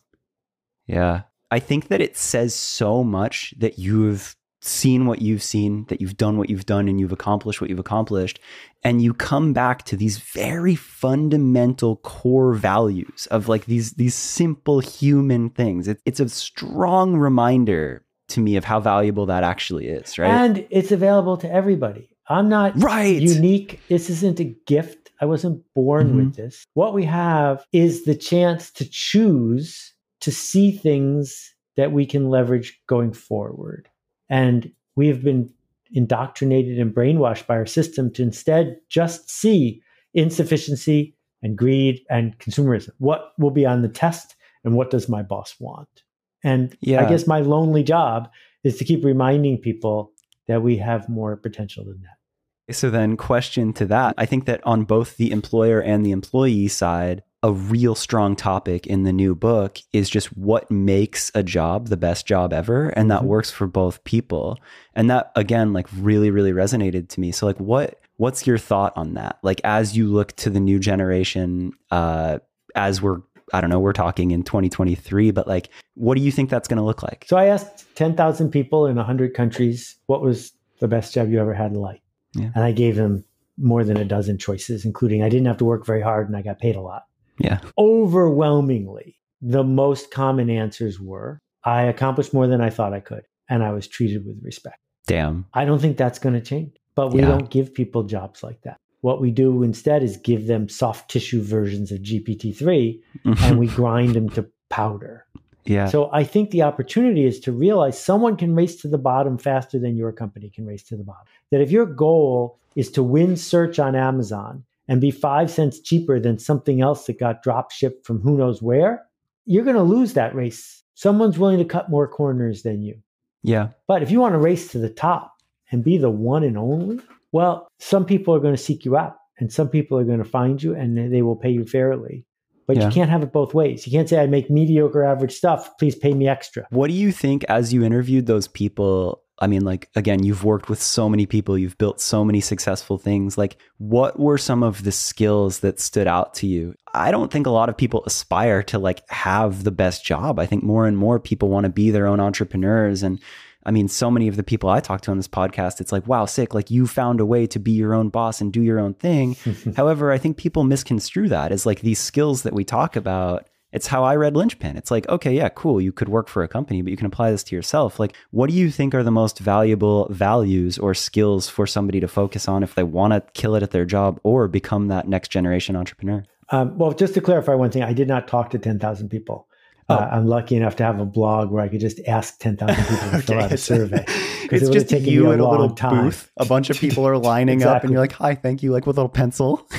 Yeah. 0.85 1.21
I 1.49 1.57
think 1.57 1.87
that 1.87 1.99
it 1.99 2.15
says 2.15 2.53
so 2.53 3.03
much 3.03 3.55
that 3.57 3.79
you've 3.79 4.35
seen 4.63 5.05
what 5.05 5.21
you've 5.21 5.43
seen, 5.43 5.85
that 5.89 5.99
you've 6.01 6.17
done 6.17 6.37
what 6.37 6.49
you've 6.49 6.65
done, 6.65 6.87
and 6.87 6.99
you've 6.99 7.11
accomplished 7.11 7.59
what 7.61 7.69
you've 7.69 7.79
accomplished. 7.79 8.39
And 8.83 9.01
you 9.01 9.13
come 9.13 9.53
back 9.53 9.83
to 9.85 9.95
these 9.97 10.17
very 10.17 10.75
fundamental 10.75 11.97
core 11.97 12.53
values 12.53 13.27
of 13.31 13.47
like 13.47 13.65
these 13.65 13.93
these 13.93 14.15
simple 14.15 14.79
human 14.79 15.49
things. 15.49 15.87
It, 15.87 16.01
it's 16.05 16.19
a 16.19 16.29
strong 16.29 17.15
reminder 17.17 18.05
to 18.29 18.39
me 18.39 18.55
of 18.55 18.63
how 18.63 18.79
valuable 18.79 19.25
that 19.27 19.43
actually 19.43 19.87
is, 19.87 20.17
right? 20.17 20.29
And 20.29 20.65
it's 20.69 20.91
available 20.91 21.37
to 21.37 21.51
everybody. 21.51 22.09
I'm 22.27 22.47
not 22.49 22.81
right. 22.81 23.21
unique. 23.21 23.81
This 23.89 24.09
isn't 24.09 24.39
a 24.39 24.55
gift. 24.65 25.11
I 25.21 25.25
wasn't 25.25 25.61
born 25.75 26.07
Mm-hmm. 26.07 26.17
with 26.17 26.35
this. 26.35 26.65
What 26.73 26.93
we 26.93 27.03
have 27.05 27.65
is 27.73 28.05
the 28.05 28.15
chance 28.15 28.71
to 28.71 28.85
choose 28.89 29.93
to 30.21 30.31
see 30.31 30.71
things 30.71 31.53
that 31.75 31.91
we 31.91 32.05
can 32.05 32.29
leverage 32.29 32.79
going 32.87 33.11
forward. 33.13 33.89
And 34.33 34.71
we 34.95 35.07
have 35.09 35.23
been 35.23 35.47
indoctrinated 35.91 36.79
and 36.79 36.91
brainwashed 36.91 37.45
by 37.45 37.55
our 37.55 37.67
system 37.67 38.11
to 38.13 38.23
instead 38.23 38.77
just 38.89 39.29
see 39.29 39.83
insufficiency 40.15 41.15
and 41.43 41.55
greed 41.55 42.01
and 42.09 42.35
consumerism. 42.39 42.89
What 42.97 43.33
will 43.37 43.51
be 43.51 43.67
on 43.67 43.83
the 43.83 43.89
test 43.89 44.35
and 44.63 44.75
what 44.75 44.89
does 44.89 45.07
my 45.07 45.21
boss 45.21 45.55
want? 45.59 46.01
And 46.43 46.75
Yeah. 46.81 47.05
I 47.05 47.09
guess 47.09 47.27
my 47.27 47.41
lonely 47.41 47.83
job 47.83 48.27
is 48.63 48.77
to 48.77 48.83
keep 48.83 49.05
reminding 49.05 49.59
people 49.59 50.13
that 50.47 50.63
we 50.63 50.77
have 50.77 51.07
more 51.07 51.37
potential 51.37 51.85
than 51.85 52.01
that. 52.01 52.75
So 52.75 52.89
then 52.89 53.17
question 53.17 53.71
to 53.73 53.85
that. 53.85 54.15
I 54.17 54.25
think 54.25 54.45
that 54.45 54.65
on 54.65 54.85
both 54.85 55.17
the 55.17 55.31
employer 55.31 55.79
and 55.79 56.03
the 56.03 56.11
employee 56.11 56.69
side, 56.69 57.21
a 57.43 57.51
real 57.51 57.93
strong 57.93 58.35
topic 58.35 58.87
in 58.87 59.03
the 59.03 59.11
new 59.11 59.35
book 59.35 59.77
is 59.91 60.09
just 60.09 60.27
what 60.37 60.71
makes 60.71 61.29
a 61.35 61.43
job 61.43 61.89
the 61.89 61.97
best 61.97 62.25
job 62.25 62.53
ever 62.53 62.87
and 62.89 63.11
that 63.11 63.21
Mhm. 63.21 63.25
works 63.25 63.51
for 63.51 63.67
both 63.67 64.01
people. 64.05 64.57
And 64.95 65.09
that 65.09 65.31
again 65.35 65.73
like 65.73 65.87
really 65.99 66.31
really 66.31 66.53
resonated 66.53 67.09
to 67.09 67.19
me. 67.19 67.31
So 67.33 67.45
like 67.45 67.59
what 67.59 67.99
what's 68.17 68.47
your 68.47 68.57
thought 68.57 68.93
on 68.95 69.15
that? 69.15 69.39
Like 69.43 69.59
as 69.65 69.95
you 69.97 70.07
look 70.07 70.31
to 70.37 70.49
the 70.49 70.59
new 70.61 70.79
generation 70.79 71.73
uh 71.91 72.39
as 72.75 73.01
we're 73.01 73.19
I 73.51 73.59
don't 73.61 73.69
know, 73.69 73.79
we're 73.79 73.93
talking 73.93 74.31
in 74.31 74.43
2023, 74.43 75.31
but 75.31 75.45
like 75.47 75.69
what 75.95 76.15
do 76.17 76.21
you 76.23 76.31
think 76.31 76.49
that's 76.49 76.67
going 76.69 76.77
to 76.77 76.83
look 76.83 77.03
like? 77.03 77.25
So 77.27 77.37
I 77.37 77.45
asked 77.45 77.85
10,000 77.95 78.49
people 78.51 78.87
in 78.87 78.95
100 78.97 79.33
countries, 79.35 79.95
what 80.07 80.21
was 80.21 80.53
the 80.79 80.87
best 80.87 81.13
job 81.13 81.29
you 81.29 81.39
ever 81.39 81.53
had 81.53 81.71
in 81.71 81.77
life? 81.77 81.99
Yeah. 82.35 82.49
And 82.55 82.63
I 82.63 82.71
gave 82.71 82.95
them 82.95 83.25
more 83.59 83.83
than 83.83 83.97
a 83.97 84.05
dozen 84.05 84.37
choices, 84.39 84.85
including 84.85 85.21
I 85.21 85.29
didn't 85.29 85.45
have 85.45 85.57
to 85.57 85.65
work 85.65 85.85
very 85.85 86.01
hard 86.01 86.27
and 86.27 86.35
I 86.37 86.41
got 86.41 86.57
paid 86.59 86.75
a 86.75 86.81
lot. 86.81 87.03
Yeah. 87.39 87.59
Overwhelmingly, 87.77 89.15
the 89.41 89.63
most 89.63 90.11
common 90.11 90.49
answers 90.49 90.99
were 90.99 91.39
I 91.63 91.83
accomplished 91.83 92.33
more 92.33 92.47
than 92.47 92.61
I 92.61 92.69
thought 92.69 92.93
I 92.93 92.99
could, 92.99 93.23
and 93.49 93.63
I 93.63 93.71
was 93.71 93.87
treated 93.87 94.25
with 94.25 94.37
respect. 94.43 94.79
Damn. 95.07 95.45
I 95.53 95.65
don't 95.65 95.79
think 95.79 95.97
that's 95.97 96.19
going 96.19 96.35
to 96.35 96.41
change, 96.41 96.75
but 96.95 97.11
we 97.13 97.21
Yeah. 97.21 97.29
don't 97.29 97.49
give 97.49 97.73
people 97.73 98.03
jobs 98.03 98.43
like 98.43 98.61
that. 98.63 98.77
What 99.01 99.19
we 99.21 99.31
do 99.31 99.63
instead 99.63 100.03
is 100.03 100.17
give 100.17 100.47
them 100.47 100.69
soft 100.69 101.09
tissue 101.09 101.41
versions 101.41 101.91
of 101.91 102.01
GPT-3 102.01 103.01
mm-hmm. 103.25 103.43
and 103.43 103.59
we 103.59 103.67
grind 103.67 104.13
them 104.13 104.29
to 104.29 104.45
powder. 104.69 105.25
yeah. 105.65 105.87
So 105.87 106.09
I 106.11 106.23
think 106.25 106.51
the 106.51 106.63
opportunity 106.63 107.25
is 107.25 107.39
to 107.41 107.51
realize 107.53 107.97
someone 108.01 108.35
can 108.35 108.55
race 108.55 108.75
to 108.81 108.87
the 108.87 108.97
bottom 108.97 109.37
faster 109.37 109.79
than 109.79 109.95
your 109.95 110.11
company 110.11 110.49
can 110.49 110.65
race 110.65 110.83
to 110.83 110.97
the 110.97 111.03
bottom. 111.03 111.25
That 111.51 111.61
if 111.61 111.71
your 111.71 111.85
goal 111.85 112.59
is 112.75 112.91
to 112.91 113.03
win 113.03 113.37
search 113.37 113.79
on 113.79 113.95
Amazon 113.95 114.65
and 114.87 114.99
be 115.01 115.11
five 115.11 115.49
cents 115.49 115.79
cheaper 115.79 116.19
than 116.19 116.37
something 116.39 116.81
else 116.81 117.05
that 117.05 117.19
got 117.19 117.41
drop 117.43 117.71
shipped 117.71 118.05
from 118.05 118.19
who 118.21 118.37
knows 118.37 118.61
where, 118.61 119.03
you're 119.45 119.63
going 119.63 119.75
to 119.75 119.83
lose 119.83 120.13
that 120.13 120.35
race. 120.35 120.83
Someone's 120.95 121.39
willing 121.39 121.57
to 121.59 121.65
cut 121.65 121.89
more 121.89 122.07
corners 122.07 122.63
than 122.63 122.81
you. 122.81 122.95
yeah. 123.43 123.69
But 123.87 124.03
if 124.03 124.11
you 124.11 124.19
want 124.19 124.33
to 124.33 124.39
race 124.39 124.67
to 124.71 124.77
the 124.79 124.89
top 124.89 125.33
and 125.71 125.83
be 125.83 125.97
the 125.97 126.09
one 126.09 126.43
and 126.43 126.57
only, 126.57 126.99
well, 127.31 127.67
some 127.79 128.05
people 128.05 128.33
are 128.35 128.39
going 128.39 128.55
to 128.55 128.61
seek 128.61 128.85
you 128.85 128.95
out 128.97 129.15
and 129.39 129.51
some 129.51 129.69
people 129.69 129.97
are 129.97 130.03
going 130.03 130.19
to 130.23 130.29
find 130.29 130.61
you 130.61 130.75
and 130.75 131.11
they 131.13 131.21
will 131.21 131.35
pay 131.35 131.49
you 131.49 131.65
fairly 131.65 132.25
but 132.65 132.77
Yeah. 132.77 132.85
you 132.85 132.91
can't 132.93 133.09
have 133.09 133.23
it 133.23 133.33
both 133.33 133.53
ways. 133.53 133.85
You 133.85 133.91
can't 133.91 134.07
say 134.07 134.21
I 134.21 134.25
make 134.27 134.49
mediocre 134.49 135.03
average 135.03 135.33
stuff. 135.33 135.77
Please 135.77 135.95
pay 135.95 136.13
me 136.13 136.29
extra. 136.29 136.65
What 136.69 136.87
do 136.87 136.93
you 136.93 137.11
think 137.11 137.43
as 137.49 137.73
you 137.73 137.83
interviewed 137.83 138.25
those 138.25 138.47
people? 138.47 139.21
I 139.39 139.47
mean, 139.47 139.65
like, 139.65 139.89
again, 139.95 140.23
you've 140.23 140.43
worked 140.43 140.69
with 140.69 140.81
so 140.81 141.09
many 141.09 141.25
people, 141.25 141.57
you've 141.57 141.77
built 141.77 141.99
so 141.99 142.23
many 142.23 142.39
successful 142.39 142.97
things. 142.97 143.37
Like, 143.37 143.57
what 143.77 144.19
were 144.19 144.37
some 144.37 144.61
of 144.61 144.83
the 144.83 144.91
skills 144.91 145.59
that 145.59 145.79
stood 145.79 146.07
out 146.07 146.35
to 146.35 146.47
you? 146.47 146.75
I 146.93 147.09
don't 147.11 147.31
think 147.31 147.47
a 147.47 147.51
lot 147.51 147.69
of 147.69 147.77
people 147.77 148.03
aspire 148.05 148.61
to 148.63 148.77
like 148.77 149.01
have 149.09 149.63
the 149.63 149.71
best 149.71 150.05
job. 150.05 150.39
I 150.39 150.45
think 150.45 150.63
more 150.63 150.85
and 150.85 150.97
more 150.97 151.19
people 151.19 151.49
want 151.49 151.63
to 151.63 151.71
be 151.71 151.89
their 151.89 152.05
own 152.05 152.19
entrepreneurs. 152.19 153.01
And 153.01 153.19
I 153.65 153.71
mean, 153.71 153.87
so 153.87 154.11
many 154.11 154.27
of 154.27 154.35
the 154.35 154.43
people 154.43 154.69
I 154.69 154.79
talk 154.79 155.01
to 155.01 155.11
on 155.11 155.17
this 155.17 155.27
podcast, 155.27 155.81
it's 155.81 155.91
like, 155.91 156.05
wow, 156.07 156.25
sick. 156.25 156.53
Like, 156.53 156.69
you 156.69 156.85
found 156.85 157.19
a 157.19 157.25
way 157.25 157.47
to 157.47 157.59
be 157.59 157.71
your 157.71 157.93
own 157.93 158.09
boss 158.09 158.39
and 158.39 158.53
do 158.53 158.61
your 158.61 158.79
own 158.79 158.93
thing. 158.93 159.35
However, 159.75 160.11
I 160.11 160.19
think 160.19 160.37
people 160.37 160.63
misconstrue 160.63 161.29
that 161.29 161.51
as 161.51 161.65
like 161.65 161.81
these 161.81 161.99
skills 161.99 162.43
that 162.43 162.53
we 162.53 162.63
talk 162.63 162.95
about. 162.95 163.47
It's 163.73 163.87
how 163.87 164.03
I 164.03 164.15
read 164.15 164.35
Linchpin. 164.35 164.77
It's 164.77 164.91
like, 164.91 165.09
okay, 165.09 165.33
yeah, 165.33 165.49
cool. 165.49 165.81
You 165.81 165.91
could 165.91 166.07
work 166.07 166.29
for 166.29 166.43
a 166.43 166.47
company, 166.47 166.81
but 166.81 166.91
you 166.91 166.97
can 166.97 167.07
apply 167.07 167.31
this 167.31 167.43
to 167.45 167.55
yourself. 167.55 167.99
Like, 167.99 168.15
what 168.31 168.49
do 168.49 168.55
you 168.55 168.69
think 168.69 168.93
are 168.93 169.03
the 169.03 169.11
most 169.11 169.39
valuable 169.39 170.07
values 170.11 170.77
or 170.77 170.93
skills 170.93 171.49
for 171.49 171.65
somebody 171.65 171.99
to 171.99 172.07
focus 172.07 172.47
on 172.47 172.61
if 172.61 172.75
they 172.75 172.83
want 172.83 173.13
to 173.13 173.21
kill 173.33 173.55
it 173.55 173.63
at 173.63 173.71
their 173.71 173.85
job 173.85 174.19
or 174.23 174.47
become 174.47 174.87
that 174.89 175.07
next 175.07 175.29
generation 175.29 175.75
entrepreneur? 175.75 176.23
Um, 176.49 176.77
well, 176.77 176.93
just 176.93 177.15
to 177.15 177.21
clarify 177.21 177.55
one 177.55 177.71
thing, 177.71 177.81
I 177.81 177.93
did 177.93 178.07
not 178.07 178.27
talk 178.27 178.51
to 178.51 178.59
10,000 178.59 179.09
people. 179.09 179.47
Oh. 179.89 179.95
Uh, 179.95 180.09
I'm 180.11 180.27
lucky 180.27 180.55
enough 180.55 180.75
to 180.77 180.83
have 180.83 180.99
a 180.99 181.05
blog 181.05 181.51
where 181.51 181.63
I 181.63 181.67
could 181.67 181.81
just 181.81 181.99
ask 182.07 182.39
10,000 182.39 182.75
people 182.85 183.09
to 183.09 183.21
fill 183.21 183.39
out 183.39 183.51
a 183.51 183.57
survey. 183.57 184.05
It's 184.07 184.69
it 184.69 184.71
just 184.71 184.91
you 184.91 185.31
a 185.31 185.33
at 185.33 185.39
a 185.39 185.47
little 185.47 185.71
time. 185.71 186.05
booth. 186.05 186.31
A 186.37 186.45
bunch 186.45 186.69
of 186.69 186.77
people 186.77 187.07
are 187.07 187.17
lining 187.17 187.63
up, 187.63 187.83
and 187.83 187.91
you're 187.91 188.01
like, 188.07 188.11
"Hi, 188.13 188.35
thank 188.35 188.61
you," 188.61 188.71
like 188.71 188.85
with 188.85 188.97
a 188.97 189.01
little 189.01 189.09
pencil. 189.09 189.57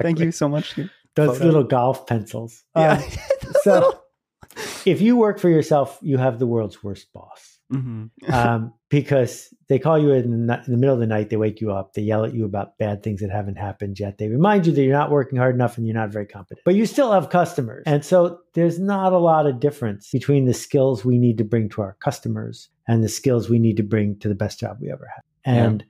thank 0.00 0.18
you 0.18 0.32
so 0.32 0.48
much. 0.48 0.78
Those 1.16 1.38
photo. 1.38 1.44
little 1.44 1.64
golf 1.64 2.06
pencils. 2.06 2.64
Yeah. 2.76 3.02
Um, 3.50 3.54
so 3.64 4.00
if 4.86 5.00
you 5.00 5.16
work 5.16 5.40
for 5.40 5.48
yourself, 5.48 5.98
you 6.02 6.18
have 6.18 6.38
the 6.38 6.46
world's 6.46 6.84
worst 6.84 7.12
boss. 7.12 7.58
Mhm. 7.72 8.10
um, 8.28 8.74
because 8.88 9.54
they 9.68 9.78
call 9.78 9.96
you 9.96 10.12
in 10.12 10.46
the, 10.48 10.54
in 10.66 10.72
the 10.72 10.76
middle 10.76 10.94
of 10.94 11.00
the 11.00 11.06
night, 11.06 11.30
they 11.30 11.36
wake 11.36 11.60
you 11.60 11.70
up, 11.70 11.92
they 11.94 12.02
yell 12.02 12.24
at 12.24 12.34
you 12.34 12.44
about 12.44 12.76
bad 12.78 13.02
things 13.04 13.20
that 13.20 13.30
haven't 13.30 13.56
happened 13.58 13.98
yet. 14.00 14.18
They 14.18 14.26
remind 14.28 14.66
you 14.66 14.72
that 14.72 14.82
you're 14.82 14.92
not 14.92 15.12
working 15.12 15.38
hard 15.38 15.54
enough 15.54 15.76
and 15.78 15.86
you're 15.86 15.94
not 15.94 16.10
very 16.10 16.26
competent, 16.26 16.62
but 16.64 16.74
you 16.74 16.84
still 16.84 17.12
have 17.12 17.30
customers. 17.30 17.84
And 17.86 18.04
so 18.04 18.40
there's 18.54 18.80
not 18.80 19.12
a 19.12 19.18
lot 19.18 19.46
of 19.46 19.60
difference 19.60 20.10
between 20.10 20.46
the 20.46 20.54
skills 20.54 21.04
we 21.04 21.16
need 21.18 21.38
to 21.38 21.44
bring 21.44 21.68
to 21.70 21.82
our 21.82 21.96
customers 22.00 22.68
and 22.88 23.04
the 23.04 23.08
skills 23.08 23.48
we 23.48 23.60
need 23.60 23.76
to 23.76 23.84
bring 23.84 24.18
to 24.18 24.28
the 24.28 24.34
best 24.34 24.58
job 24.58 24.78
we 24.80 24.90
ever 24.90 25.08
had. 25.14 25.54
Yeah. 25.54 25.64
And 25.64 25.84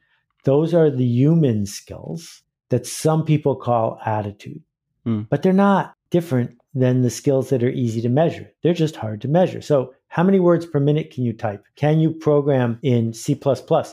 those 0.45 0.75
are 0.75 0.91
the 0.91 1.05
human 1.07 1.65
skills 1.65 2.43
that 2.69 2.87
some 2.87 3.25
people 3.25 3.57
call 3.57 3.99
attitude, 4.05 4.63
Hmm. 5.05 5.23
but 5.31 5.43
they're 5.43 5.53
not 5.53 5.95
different 6.11 6.57
than 6.75 7.03
the 7.03 7.11
skills 7.11 7.49
that 7.51 7.63
are 7.63 7.71
easy 7.71 8.01
to 8.03 8.09
measure. 8.09 8.51
They're 8.63 8.75
just 8.75 8.97
hard 8.97 9.21
to 9.23 9.29
measure. 9.29 9.61
So, 9.61 9.95
how 10.09 10.23
many 10.25 10.41
words 10.41 10.67
per 10.67 10.81
minute 10.81 11.11
can 11.13 11.25
you 11.25 11.33
type? 11.33 11.65
Can 11.77 12.01
you 12.01 12.11
program 12.13 12.79
in 12.83 13.13
C? 13.13 13.39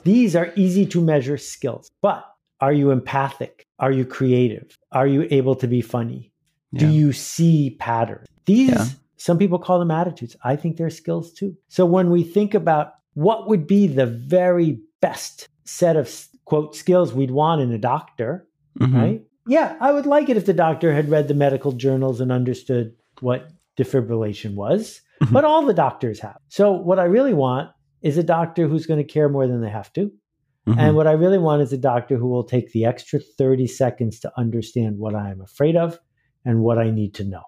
These 0.04 0.36
are 0.36 0.52
easy 0.56 0.86
to 0.88 1.02
measure 1.02 1.38
skills. 1.38 1.90
But 2.02 2.26
are 2.60 2.74
you 2.74 2.90
empathic? 2.92 3.66
Are 3.80 3.92
you 3.92 4.04
creative? 4.06 4.78
Are 4.92 5.06
you 5.08 5.28
able 5.32 5.56
to 5.56 5.68
be 5.68 5.82
funny? 5.82 6.32
Do 6.74 6.88
you 6.90 7.14
see 7.14 7.78
patterns? 7.80 8.28
These, 8.46 8.70
Yeah. 8.72 8.86
some 9.18 9.38
people 9.38 9.60
call 9.60 9.80
them 9.80 9.92
attitudes. 9.92 10.36
I 10.44 10.56
think 10.56 10.78
they're 10.78 10.90
skills 10.90 11.32
too. 11.32 11.56
So, 11.70 11.86
when 11.86 12.10
we 12.10 12.24
think 12.24 12.54
about 12.54 12.94
what 13.14 13.48
would 13.48 13.66
be 13.68 13.88
the 13.88 14.06
very 14.06 14.80
best 15.02 15.48
set 15.66 15.96
of 15.96 16.28
quote 16.46 16.76
skills 16.76 17.14
we'd 17.14 17.32
want 17.32 17.62
in 17.62 17.72
a 17.72 17.78
doctor, 17.78 18.48
Mhm. 18.80 18.94
right? 18.94 19.22
Yeah, 19.48 19.76
I 19.80 19.92
would 19.92 20.06
like 20.06 20.30
it 20.30 20.38
if 20.38 20.46
the 20.46 20.54
doctor 20.54 20.94
had 20.94 21.10
read 21.10 21.28
the 21.28 21.34
medical 21.34 21.72
journals 21.72 22.20
and 22.22 22.32
understood 22.32 22.94
what 23.22 23.50
defibrillation 23.78 24.56
was, 24.56 25.02
Mhm. 25.22 25.34
but 25.34 25.46
all 25.46 25.66
the 25.66 25.74
doctors 25.74 26.20
have. 26.20 26.38
So, 26.50 26.72
what 26.72 27.00
I 27.00 27.04
really 27.06 27.34
want 27.34 27.70
is 28.02 28.18
a 28.18 28.24
doctor 28.24 28.68
who's 28.68 28.86
going 28.86 29.00
to 29.00 29.04
care 29.14 29.30
more 29.30 29.48
than 29.48 29.62
they 29.62 29.70
have 29.70 29.92
to. 29.94 30.12
Mhm. 30.68 30.78
And 30.78 30.96
what 30.96 31.08
I 31.08 31.14
really 31.14 31.38
want 31.38 31.62
is 31.62 31.72
a 31.74 31.78
doctor 31.78 32.18
who 32.18 32.28
will 32.28 32.44
take 32.44 32.72
the 32.72 32.86
extra 32.86 33.20
30 33.20 33.68
seconds 33.68 34.20
to 34.20 34.32
understand 34.38 35.00
what 35.00 35.16
I'm 35.16 35.42
afraid 35.42 35.76
of 35.76 36.00
and 36.46 36.62
what 36.62 36.78
I 36.78 36.92
need 36.92 37.14
to 37.16 37.24
know. 37.24 37.44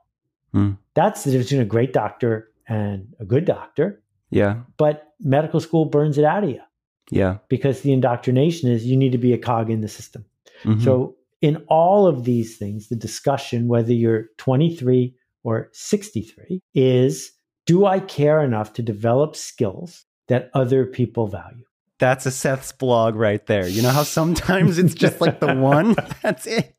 Hmm. 0.53 0.71
That's 0.95 1.23
the 1.23 1.31
difference 1.31 1.49
between 1.49 1.61
a 1.61 1.65
great 1.69 1.93
doctor 1.93 2.49
and 2.67 3.13
a 3.19 3.25
good 3.25 3.45
doctor. 3.45 4.01
yeah, 4.31 4.61
But 4.77 5.07
medical 5.19 5.59
school 5.59 5.85
burns 5.85 6.17
it 6.19 6.23
out 6.23 6.43
of 6.43 6.51
you 6.51 6.61
yeah. 7.09 7.37
because 7.49 7.81
the 7.81 7.91
indoctrination 7.91 8.69
is 8.69 8.85
you 8.85 8.95
need 8.95 9.11
to 9.11 9.17
be 9.17 9.33
a 9.33 9.39
cog 9.39 9.71
in 9.71 9.81
the 9.81 9.87
system. 9.87 10.23
Mhm. 10.63 10.81
So, 10.83 11.15
in 11.41 11.63
all 11.67 12.07
of 12.07 12.23
these 12.23 12.57
things, 12.57 12.87
the 12.87 12.95
discussion, 12.95 13.67
whether 13.67 13.93
you're 13.93 14.25
23 14.37 15.15
or 15.43 15.69
63, 15.71 16.61
is 16.73 17.31
do 17.65 17.85
I 17.85 17.99
care 17.99 18.43
enough 18.43 18.73
to 18.73 18.81
develop 18.81 19.35
skills 19.35 20.05
that 20.27 20.49
other 20.53 20.85
people 20.85 21.27
value? 21.27 21.63
That's 21.99 22.25
a 22.25 22.31
Seth's 22.31 22.71
blog 22.71 23.15
right 23.15 23.45
there. 23.45 23.67
You 23.67 23.81
know 23.81 23.89
how 23.89 24.03
sometimes 24.03 24.79
it's 24.79 24.93
just 24.93 25.19
like 25.21 25.39
the 25.39 25.53
one? 25.55 25.95
That's 26.21 26.47
it. 26.47 26.75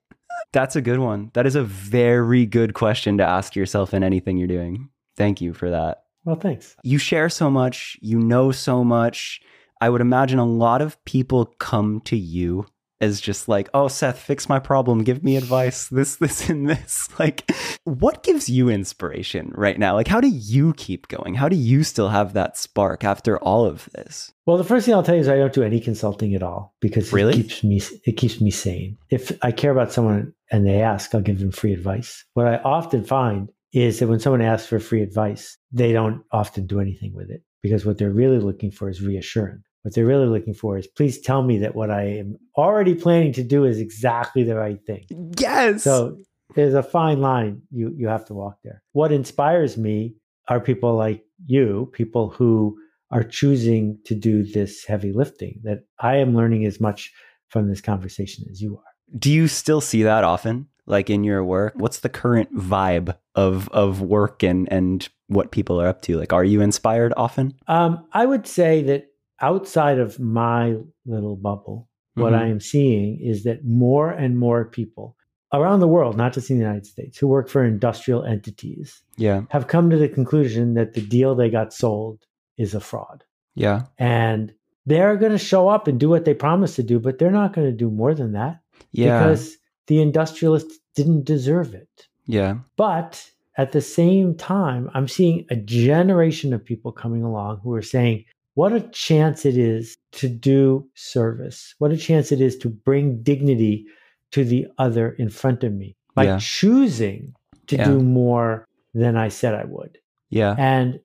That's 0.53 0.77
a 0.77 0.81
good 0.81 0.99
one. 0.99 1.31
That 1.35 1.47
is 1.47 1.55
a 1.55 1.63
very 1.63 2.47
good 2.47 2.75
question 2.75 3.19
to 3.19 3.25
ask 3.25 3.55
yourself 3.55 3.95
in 3.95 4.03
anything 4.03 4.37
you're 4.37 4.49
doing. 4.49 4.89
Thank 5.17 5.41
you 5.41 5.53
for 5.53 5.71
that. 5.71 6.05
Well, 6.25 6.37
thanks. 6.37 6.77
You 6.83 6.99
share 6.99 7.29
so 7.29 7.51
much, 7.51 7.97
you 8.01 8.19
know 8.19 8.51
so 8.51 8.83
much. 8.83 9.41
I 9.81 9.89
would 9.89 10.01
imagine 10.01 10.39
a 10.39 10.47
lot 10.47 10.83
of 10.83 11.03
people 11.05 11.47
come 11.59 12.01
to 12.03 12.17
you 12.17 12.67
as 13.01 13.21
just 13.21 13.49
like, 13.49 13.69
oh, 13.75 13.89
Seth, 13.89 14.19
fix 14.19 14.49
my 14.49 14.59
problem. 14.59 15.05
Give 15.05 15.23
me 15.25 15.37
advice. 15.37 15.89
This, 15.89 16.17
this, 16.17 16.49
and 16.51 16.69
this. 16.69 17.09
Like, 17.19 17.51
what 17.85 18.23
gives 18.23 18.49
you 18.49 18.69
inspiration 18.69 19.53
right 19.55 19.79
now? 19.79 19.95
Like, 19.95 20.09
how 20.09 20.21
do 20.21 20.29
you 20.29 20.73
keep 20.75 21.09
going? 21.09 21.35
How 21.35 21.49
do 21.49 21.57
you 21.57 21.83
still 21.83 22.09
have 22.09 22.35
that 22.35 22.57
spark 22.57 23.05
after 23.05 23.39
all 23.39 23.65
of 23.67 23.89
this? 23.95 24.33
Well, 24.47 24.57
the 24.57 24.65
first 24.65 24.87
thing 24.87 24.95
I'll 24.95 25.03
tell 25.03 25.15
you 25.15 25.21
is 25.21 25.29
I 25.29 25.37
don't 25.37 25.53
do 25.53 25.63
any 25.63 25.81
consulting 25.81 26.35
at 26.35 26.43
all 26.43 26.75
because 26.81 27.13
Really? 27.13 27.33
it 27.35 27.37
keeps 27.43 27.65
me 27.65 27.81
it 28.05 28.17
keeps 28.17 28.41
me 28.41 28.51
sane. 28.51 28.99
If 29.11 29.33
I 29.43 29.53
care 29.53 29.71
about 29.71 29.93
someone 29.93 30.33
and 30.51 30.67
they 30.67 30.83
ask, 30.83 31.15
I'll 31.15 31.21
give 31.21 31.39
them 31.39 31.53
free 31.53 31.73
advice. 31.73 32.25
What 32.35 32.47
I 32.47 32.57
often 32.57 33.05
find 33.05 33.51
is 33.73 34.01
that 34.01 34.09
when 34.09 34.19
someone 34.21 34.43
asks 34.43 34.67
for 34.69 34.81
free 34.81 35.03
advice, 35.03 35.57
they 35.71 35.93
don't 35.93 36.23
often 36.33 36.67
do 36.67 36.81
anything 36.81 37.15
with 37.15 37.31
it 37.31 37.43
because 37.63 37.87
what 37.87 37.99
they're 37.99 38.11
really 38.11 38.39
looking 38.39 38.71
for 38.73 38.89
is 38.89 39.01
reassurance. 39.03 39.63
What 39.83 39.95
they're 39.95 40.07
really 40.07 40.27
looking 40.27 40.55
for 40.55 40.77
is 40.77 40.87
please 40.87 41.21
tell 41.21 41.43
me 41.43 41.59
that 41.59 41.75
what 41.75 41.91
I 41.91 42.03
am 42.03 42.37
already 42.57 42.95
planning 42.95 43.33
to 43.35 43.43
do 43.43 43.65
is 43.65 43.79
exactly 43.79 44.43
the 44.45 44.57
right 44.57 44.79
thing. 44.87 45.07
Yes. 45.39 45.83
So 45.83 46.19
there's 46.55 46.75
a 46.75 46.83
fine 46.83 47.21
line 47.21 47.63
you 47.71 47.95
you 47.97 48.09
have 48.09 48.25
to 48.27 48.35
walk 48.35 48.59
there. 48.65 48.83
What 48.93 49.13
inspires 49.13 49.77
me 49.77 50.15
are 50.49 50.61
people 50.61 50.95
like 50.97 51.25
you, 51.47 51.91
people 51.93 52.29
who 52.29 52.77
are 53.11 53.25
choosing 53.25 53.99
to 54.05 54.15
do 54.15 54.43
this 54.45 54.85
heavy 54.85 55.13
lifting 55.13 55.61
that 55.65 55.81
I 55.99 56.17
am 56.17 56.35
learning 56.35 56.65
as 56.65 56.81
much 56.81 57.13
from 57.49 57.69
this 57.69 57.81
conversation 57.81 58.45
as 58.51 58.61
you 58.61 58.77
are. 58.77 59.19
do 59.19 59.33
you 59.33 59.49
still 59.49 59.81
see 59.81 60.05
that 60.05 60.23
often? 60.23 60.69
Like 60.87 61.11
in 61.11 61.25
your 61.25 61.45
work? 61.45 61.75
What's 61.77 62.01
the 62.01 62.09
current 62.09 62.55
vibe 62.55 63.17
of 63.35 63.69
of 63.71 64.01
work 64.03 64.43
and 64.43 64.71
and 64.73 65.09
what 65.29 65.53
people 65.53 65.81
are 65.81 65.89
up 65.89 66.03
to? 66.03 66.19
Like 66.19 66.33
are 66.33 66.45
you 66.45 66.61
inspired 66.61 67.15
often? 67.17 67.55
Um, 67.69 68.05
I 68.13 68.27
would 68.27 68.47
say 68.47 68.83
that 68.85 69.10
outside 69.41 69.99
of 69.99 70.19
my 70.21 70.77
little 71.07 71.37
bubble, 71.37 71.89
what 72.15 72.33
Mhm. 72.33 72.39
I 72.39 72.47
am 72.49 72.61
seeing 72.61 73.19
is 73.21 73.45
that 73.45 73.65
more 73.65 74.11
and 74.11 74.39
more 74.39 74.65
people 74.65 75.17
around 75.53 75.81
the 75.81 75.89
world, 75.89 76.17
not 76.17 76.33
just 76.33 76.51
in 76.51 76.59
the 76.59 76.65
United 76.65 76.87
States, 76.87 77.19
who 77.19 77.27
work 77.27 77.49
for 77.49 77.65
industrial 77.65 78.23
entities 78.25 79.03
Yeah. 79.17 79.43
have 79.51 79.67
come 79.67 79.91
to 79.91 79.97
the 79.97 80.09
conclusion 80.09 80.75
that 80.75 80.95
the 80.95 81.01
deal 81.01 81.35
they 81.35 81.51
got 81.51 81.73
sold 81.73 82.21
is 82.57 82.75
a 82.75 82.81
fraud. 82.81 83.25
Yeah. 83.57 83.87
and 83.99 84.53
they're 84.87 85.17
going 85.17 85.33
to 85.33 85.39
show 85.39 85.69
up 85.69 85.87
and 85.89 85.99
do 86.01 86.09
what 86.09 86.25
they 86.25 86.35
promised 86.35 86.77
to 86.77 86.83
do, 86.85 86.99
but 87.01 87.19
they're 87.19 87.31
not 87.33 87.53
going 87.53 87.67
to 87.67 87.77
do 87.77 87.91
more 87.91 88.15
than 88.15 88.33
that 88.33 88.61
Yeah. 88.93 89.19
because 89.19 89.57
the 89.89 90.01
industrialists 90.01 90.79
didn't 90.95 91.25
deserve 91.25 91.75
it. 91.75 92.09
yeah. 92.27 92.59
But 92.77 93.29
at 93.59 93.73
the 93.73 93.81
same 93.81 94.35
time, 94.37 94.89
I'm 94.95 95.09
seeing 95.09 95.47
a 95.51 95.57
generation 95.57 96.53
of 96.55 96.65
people 96.65 96.93
coming 96.93 97.23
along 97.25 97.59
who 97.63 97.75
are 97.75 97.83
saying, 97.83 98.25
what 98.55 98.73
a 98.73 98.81
chance 98.81 99.47
it 99.47 99.57
is 99.57 99.97
to 100.13 100.29
do 100.29 100.87
service. 100.95 101.75
What 101.79 101.93
a 101.93 101.97
chance 101.97 102.33
it 102.33 102.41
is 102.41 102.57
to 102.59 102.69
bring 102.69 103.23
dignity 103.23 103.87
to 104.33 104.45
the 104.45 104.67
other 104.79 105.11
in 105.13 105.29
front 105.31 105.65
of 105.65 105.73
me 105.73 105.97
by 106.15 106.25
Yeah. 106.25 106.39
choosing 106.41 107.35
to 107.69 107.77
Yeah. 107.77 107.85
do 107.85 108.01
more 108.01 108.67
than 108.95 109.17
I 109.17 109.29
said 109.29 109.55
I 109.55 109.65
would. 109.65 109.99
Yeah. 110.31 110.55
And 110.59 111.01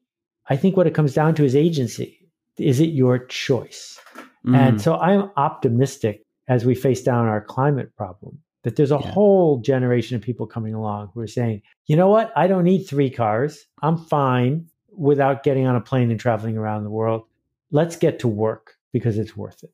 I 0.50 0.56
think 0.56 0.76
what 0.78 0.88
it 0.88 0.94
comes 0.94 1.14
down 1.14 1.36
to 1.36 1.46
is 1.46 1.56
agency. 1.56 2.20
Is 2.58 2.80
it 2.80 2.90
your 2.90 3.20
choice? 3.20 4.00
And 4.46 4.78
Mm. 4.78 4.82
so 4.82 4.96
I'm 4.98 5.32
optimistic 5.38 6.24
as 6.48 6.66
we 6.66 6.76
face 6.76 7.02
down 7.04 7.26
our 7.26 7.42
climate 7.42 7.96
problem 7.96 8.38
that 8.64 8.76
there's 8.76 8.92
a 8.92 9.00
Yeah. 9.00 9.12
whole 9.12 9.58
generation 9.60 10.16
of 10.16 10.22
people 10.22 10.46
coming 10.48 10.74
along 10.74 11.10
who 11.14 11.22
are 11.22 11.28
saying, 11.28 11.62
you 11.88 11.96
know 11.96 12.10
what? 12.10 12.32
I 12.36 12.48
don't 12.48 12.64
need 12.64 12.84
three 12.84 13.10
cars. 13.10 13.66
I'm 13.82 13.98
fine 13.98 14.66
without 14.96 15.44
getting 15.44 15.66
on 15.68 15.76
a 15.76 15.82
plane 15.82 16.10
and 16.12 16.20
traveling 16.20 16.58
around 16.58 16.84
the 16.84 16.90
world. 16.90 17.24
Let's 17.76 17.98
get 17.98 18.20
to 18.20 18.30
work 18.30 18.66
because 18.94 19.18
it's 19.18 19.36
worth 19.36 19.62
it. 19.64 19.72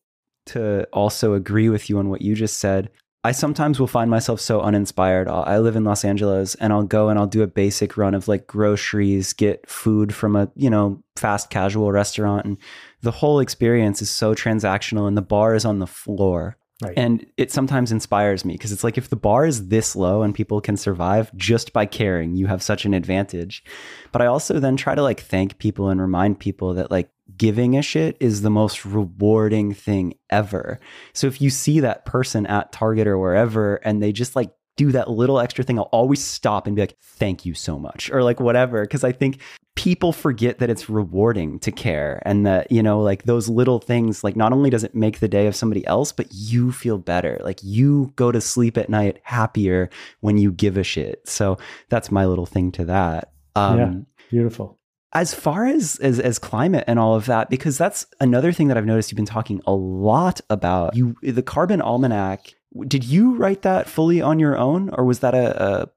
to 0.47 0.87
also 0.91 1.35
agree 1.35 1.69
with 1.69 1.87
you 1.87 1.99
on 1.99 2.09
what 2.09 2.21
you 2.21 2.33
just 2.35 2.57
said. 2.57 2.89
I 3.23 3.31
sometimes 3.31 3.79
will 3.79 3.85
find 3.85 4.09
myself 4.09 4.41
so 4.41 4.61
uninspired. 4.61 5.27
I'll, 5.27 5.43
I 5.43 5.59
live 5.59 5.75
in 5.75 5.83
Los 5.83 6.03
Angeles 6.03 6.55
and 6.55 6.73
I'll 6.73 6.81
go 6.97 7.09
and 7.09 7.19
I'll 7.19 7.27
do 7.27 7.43
a 7.43 7.47
basic 7.47 7.97
run 7.97 8.15
of 8.15 8.27
like 8.27 8.47
groceries, 8.47 9.33
get 9.33 9.69
food 9.69 10.15
from 10.15 10.35
a, 10.35 10.49
you 10.55 10.71
know, 10.71 11.03
fast 11.15 11.51
casual 11.51 11.91
restaurant. 11.91 12.45
And 12.47 12.57
the 13.01 13.11
whole 13.11 13.39
experience 13.39 14.01
is 14.01 14.09
so 14.09 14.33
transactional 14.33 15.07
and 15.07 15.15
the 15.15 15.21
bar 15.21 15.53
is 15.53 15.65
on 15.65 15.77
the 15.77 15.85
floor. 15.85 16.57
Right. 16.83 16.97
And 16.97 17.23
it 17.37 17.51
sometimes 17.51 17.91
inspires 17.91 18.43
me 18.43 18.55
because 18.55 18.71
it's 18.71 18.83
like 18.83 18.97
if 18.97 19.09
the 19.09 19.15
bar 19.15 19.45
is 19.45 19.67
this 19.67 19.95
low 19.95 20.23
and 20.23 20.33
people 20.33 20.59
can 20.59 20.75
survive 20.75 21.31
just 21.35 21.73
by 21.73 21.85
caring, 21.85 22.35
you 22.35 22.47
have 22.47 22.63
such 22.63 22.85
an 22.85 22.95
advantage. 22.95 23.63
But 24.11 24.23
I 24.23 24.25
also 24.25 24.59
then 24.59 24.77
try 24.77 24.95
to 24.95 25.03
like 25.03 25.19
thank 25.19 25.59
people 25.59 25.89
and 25.89 26.01
remind 26.01 26.39
people 26.39 26.73
that 26.73 26.89
like 26.89 27.11
giving 27.37 27.77
a 27.77 27.81
shit 27.81 28.17
is 28.19 28.41
the 28.41 28.49
most 28.49 28.85
rewarding 28.85 29.73
thing 29.73 30.13
ever. 30.29 30.79
So 31.13 31.27
if 31.27 31.41
you 31.41 31.49
see 31.49 31.79
that 31.81 32.05
person 32.05 32.45
at 32.47 32.71
Target 32.71 33.07
or 33.07 33.17
wherever 33.17 33.75
and 33.75 34.01
they 34.01 34.11
just 34.11 34.35
like 34.35 34.51
do 34.77 34.91
that 34.93 35.09
little 35.09 35.39
extra 35.39 35.63
thing, 35.63 35.77
I'll 35.77 35.85
always 35.85 36.23
stop 36.23 36.65
and 36.65 36.75
be 36.75 36.81
like, 36.81 36.97
thank 37.01 37.45
you 37.45 37.53
so 37.53 37.77
much, 37.77 38.09
or 38.09 38.23
like 38.23 38.39
whatever. 38.39 38.85
Cause 38.87 39.03
I 39.03 39.11
think 39.11 39.39
people 39.75 40.11
forget 40.11 40.59
that 40.59 40.69
it's 40.69 40.89
rewarding 40.89 41.59
to 41.59 41.71
care 41.71 42.21
and 42.25 42.45
that, 42.45 42.71
you 42.71 42.81
know, 42.81 43.01
like 43.01 43.23
those 43.23 43.47
little 43.47 43.79
things, 43.79 44.23
like 44.23 44.35
not 44.35 44.53
only 44.53 44.69
does 44.69 44.83
it 44.83 44.95
make 44.95 45.19
the 45.19 45.27
day 45.27 45.47
of 45.47 45.55
somebody 45.55 45.85
else, 45.87 46.11
but 46.11 46.27
you 46.33 46.71
feel 46.71 46.97
better. 46.97 47.39
Like 47.43 47.59
you 47.63 48.11
go 48.15 48.31
to 48.31 48.41
sleep 48.41 48.77
at 48.77 48.89
night 48.89 49.19
happier 49.23 49.89
when 50.19 50.37
you 50.37 50.51
give 50.51 50.77
a 50.77 50.83
shit. 50.83 51.27
So 51.27 51.57
that's 51.89 52.11
my 52.11 52.25
little 52.25 52.45
thing 52.45 52.71
to 52.73 52.85
that. 52.85 53.31
Um, 53.55 53.77
yeah, 53.77 53.93
beautiful. 54.29 54.77
As 55.13 55.33
far 55.33 55.65
as, 55.65 55.97
as 55.97 56.19
as 56.19 56.39
climate 56.39 56.85
and 56.87 56.97
all 56.97 57.15
of 57.15 57.25
that, 57.25 57.49
because 57.49 57.77
that's 57.77 58.05
another 58.19 58.53
thing 58.53 58.69
that 58.69 58.77
I've 58.77 58.85
noticed 58.85 59.11
you've 59.11 59.17
been 59.17 59.25
talking 59.25 59.61
a 59.65 59.73
lot 59.73 60.39
about. 60.49 60.95
You 60.95 61.15
the 61.21 61.43
Carbon 61.43 61.81
Almanac 61.81 62.53
did 62.87 63.03
you 63.03 63.35
write 63.35 63.63
that 63.63 63.87
fully 63.87 64.21
on 64.21 64.39
your 64.39 64.57
own, 64.57 64.89
or 64.93 65.05
was 65.05 65.19
that 65.19 65.33
a, 65.33 65.81
a 65.81 65.89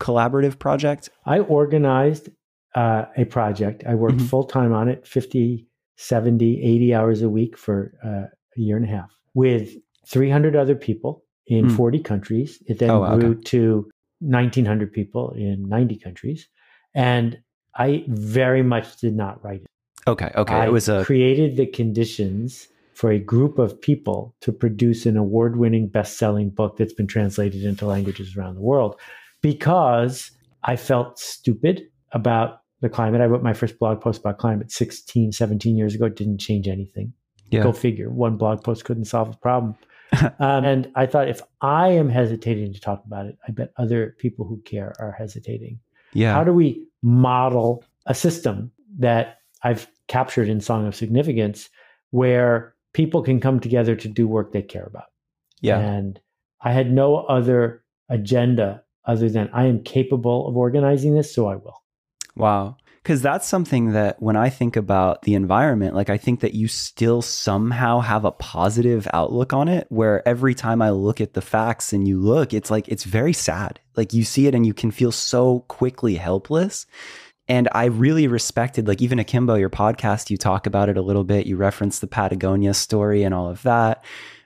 collaborative 0.00 0.58
project? 0.58 1.10
I 1.26 1.40
organized 1.40 2.28
uh, 2.74 3.06
a 3.16 3.24
project. 3.24 3.84
I 3.86 3.94
worked 3.94 4.18
mm-hmm. 4.18 4.26
full 4.26 4.44
time 4.44 4.72
on 4.72 4.88
it 4.88 5.06
50, 5.06 5.66
70, 5.96 6.62
80 6.62 6.94
hours 6.94 7.22
a 7.22 7.28
week 7.28 7.58
for 7.58 7.92
uh, 8.04 8.26
a 8.56 8.60
year 8.60 8.76
and 8.76 8.86
a 8.86 8.88
half 8.88 9.10
with 9.34 9.74
300 10.08 10.56
other 10.56 10.74
people 10.74 11.24
in 11.46 11.66
mm. 11.66 11.76
40 11.76 12.00
countries. 12.00 12.62
It 12.66 12.78
then 12.78 12.90
oh, 12.90 13.18
grew 13.18 13.32
okay. 13.32 13.42
to 13.42 13.90
1,900 14.20 14.92
people 14.92 15.32
in 15.32 15.68
90 15.68 15.98
countries. 15.98 16.48
And 16.94 17.38
I 17.74 18.04
very 18.08 18.62
much 18.62 18.96
did 18.98 19.14
not 19.14 19.42
write 19.44 19.62
it. 19.62 19.66
Okay. 20.06 20.30
Okay. 20.34 20.54
I 20.54 20.66
it 20.66 20.72
was 20.72 20.88
a 20.88 21.04
created 21.04 21.56
the 21.56 21.66
conditions 21.66 22.68
for 22.94 23.10
a 23.10 23.18
group 23.18 23.58
of 23.58 23.80
people 23.80 24.34
to 24.40 24.52
produce 24.52 25.06
an 25.06 25.16
award 25.16 25.56
winning, 25.56 25.88
best 25.88 26.18
selling 26.18 26.50
book 26.50 26.76
that's 26.76 26.92
been 26.92 27.06
translated 27.06 27.64
into 27.64 27.86
languages 27.86 28.36
around 28.36 28.54
the 28.54 28.60
world 28.60 29.00
because 29.40 30.30
I 30.64 30.76
felt 30.76 31.18
stupid 31.18 31.82
about 32.12 32.60
the 32.80 32.88
climate. 32.88 33.20
I 33.20 33.26
wrote 33.26 33.42
my 33.42 33.54
first 33.54 33.78
blog 33.78 34.00
post 34.00 34.20
about 34.20 34.38
climate 34.38 34.70
16, 34.70 35.32
17 35.32 35.76
years 35.76 35.94
ago. 35.94 36.06
It 36.06 36.16
didn't 36.16 36.38
change 36.38 36.68
anything. 36.68 37.12
Yeah. 37.50 37.62
Go 37.62 37.72
figure. 37.72 38.10
One 38.10 38.36
blog 38.36 38.62
post 38.62 38.84
couldn't 38.84 39.06
solve 39.06 39.30
a 39.30 39.36
problem. 39.38 39.76
um, 40.38 40.64
and 40.64 40.90
I 40.94 41.06
thought 41.06 41.28
if 41.28 41.40
I 41.60 41.88
am 41.88 42.08
hesitating 42.08 42.72
to 42.74 42.80
talk 42.80 43.02
about 43.06 43.26
it, 43.26 43.38
I 43.46 43.52
bet 43.52 43.72
other 43.76 44.16
people 44.18 44.46
who 44.46 44.60
care 44.62 44.94
are 44.98 45.12
hesitating. 45.12 45.80
Yeah. 46.12 46.34
How 46.34 46.44
do 46.44 46.52
we 46.52 46.86
model 47.02 47.84
a 48.06 48.14
system 48.14 48.70
that 48.98 49.38
I've 49.62 49.88
captured 50.08 50.48
in 50.48 50.60
Song 50.60 50.86
of 50.86 50.94
Significance 50.94 51.70
where 52.10 52.74
people 52.92 53.22
can 53.22 53.40
come 53.40 53.60
together 53.60 53.94
to 53.96 54.08
do 54.08 54.26
work 54.26 54.52
they 54.52 54.62
care 54.62 54.84
about. 54.84 55.10
Yeah. 55.60 55.78
And 55.78 56.20
I 56.62 56.72
had 56.72 56.90
no 56.90 57.16
other 57.16 57.84
agenda 58.08 58.82
other 59.04 59.28
than 59.28 59.48
I 59.52 59.66
am 59.66 59.82
capable 59.82 60.48
of 60.48 60.56
organizing 60.56 61.14
this, 61.14 61.32
so 61.34 61.48
I 61.48 61.56
will. 61.56 61.82
Wow. 62.36 62.76
Because 63.02 63.22
that's 63.22 63.48
something 63.48 63.92
that 63.92 64.20
when 64.20 64.36
I 64.36 64.50
think 64.50 64.76
about 64.76 65.22
the 65.22 65.34
environment, 65.34 65.94
like 65.94 66.10
I 66.10 66.18
think 66.18 66.40
that 66.40 66.52
you 66.52 66.68
still 66.68 67.22
somehow 67.22 68.00
have 68.00 68.26
a 68.26 68.32
positive 68.32 69.08
outlook 69.14 69.54
on 69.54 69.68
it, 69.68 69.86
where 69.88 70.26
every 70.28 70.54
time 70.54 70.82
I 70.82 70.90
look 70.90 71.20
at 71.20 71.32
the 71.32 71.40
facts 71.40 71.94
and 71.94 72.06
you 72.06 72.20
look, 72.20 72.52
it's 72.52 72.70
like, 72.70 72.88
it's 72.88 73.04
very 73.04 73.32
sad. 73.32 73.80
Like 73.96 74.12
you 74.12 74.22
see 74.22 74.46
it 74.46 74.54
and 74.54 74.66
you 74.66 74.74
can 74.74 74.90
feel 74.90 75.12
so 75.12 75.60
quickly 75.60 76.16
helpless. 76.16 76.86
And 77.48 77.68
I 77.72 77.86
really 77.86 78.28
respected, 78.28 78.86
like, 78.86 79.02
even 79.02 79.18
Akimbo, 79.18 79.56
your 79.56 79.70
podcast, 79.70 80.30
you 80.30 80.36
talk 80.36 80.66
about 80.68 80.88
it 80.88 80.96
a 80.96 81.02
little 81.02 81.24
bit. 81.24 81.46
You 81.46 81.56
reference 81.56 81.98
the 81.98 82.06
Patagonia 82.06 82.74
story 82.74 83.24
and 83.24 83.34
all 83.34 83.48
of 83.48 83.62
that. 83.64 84.04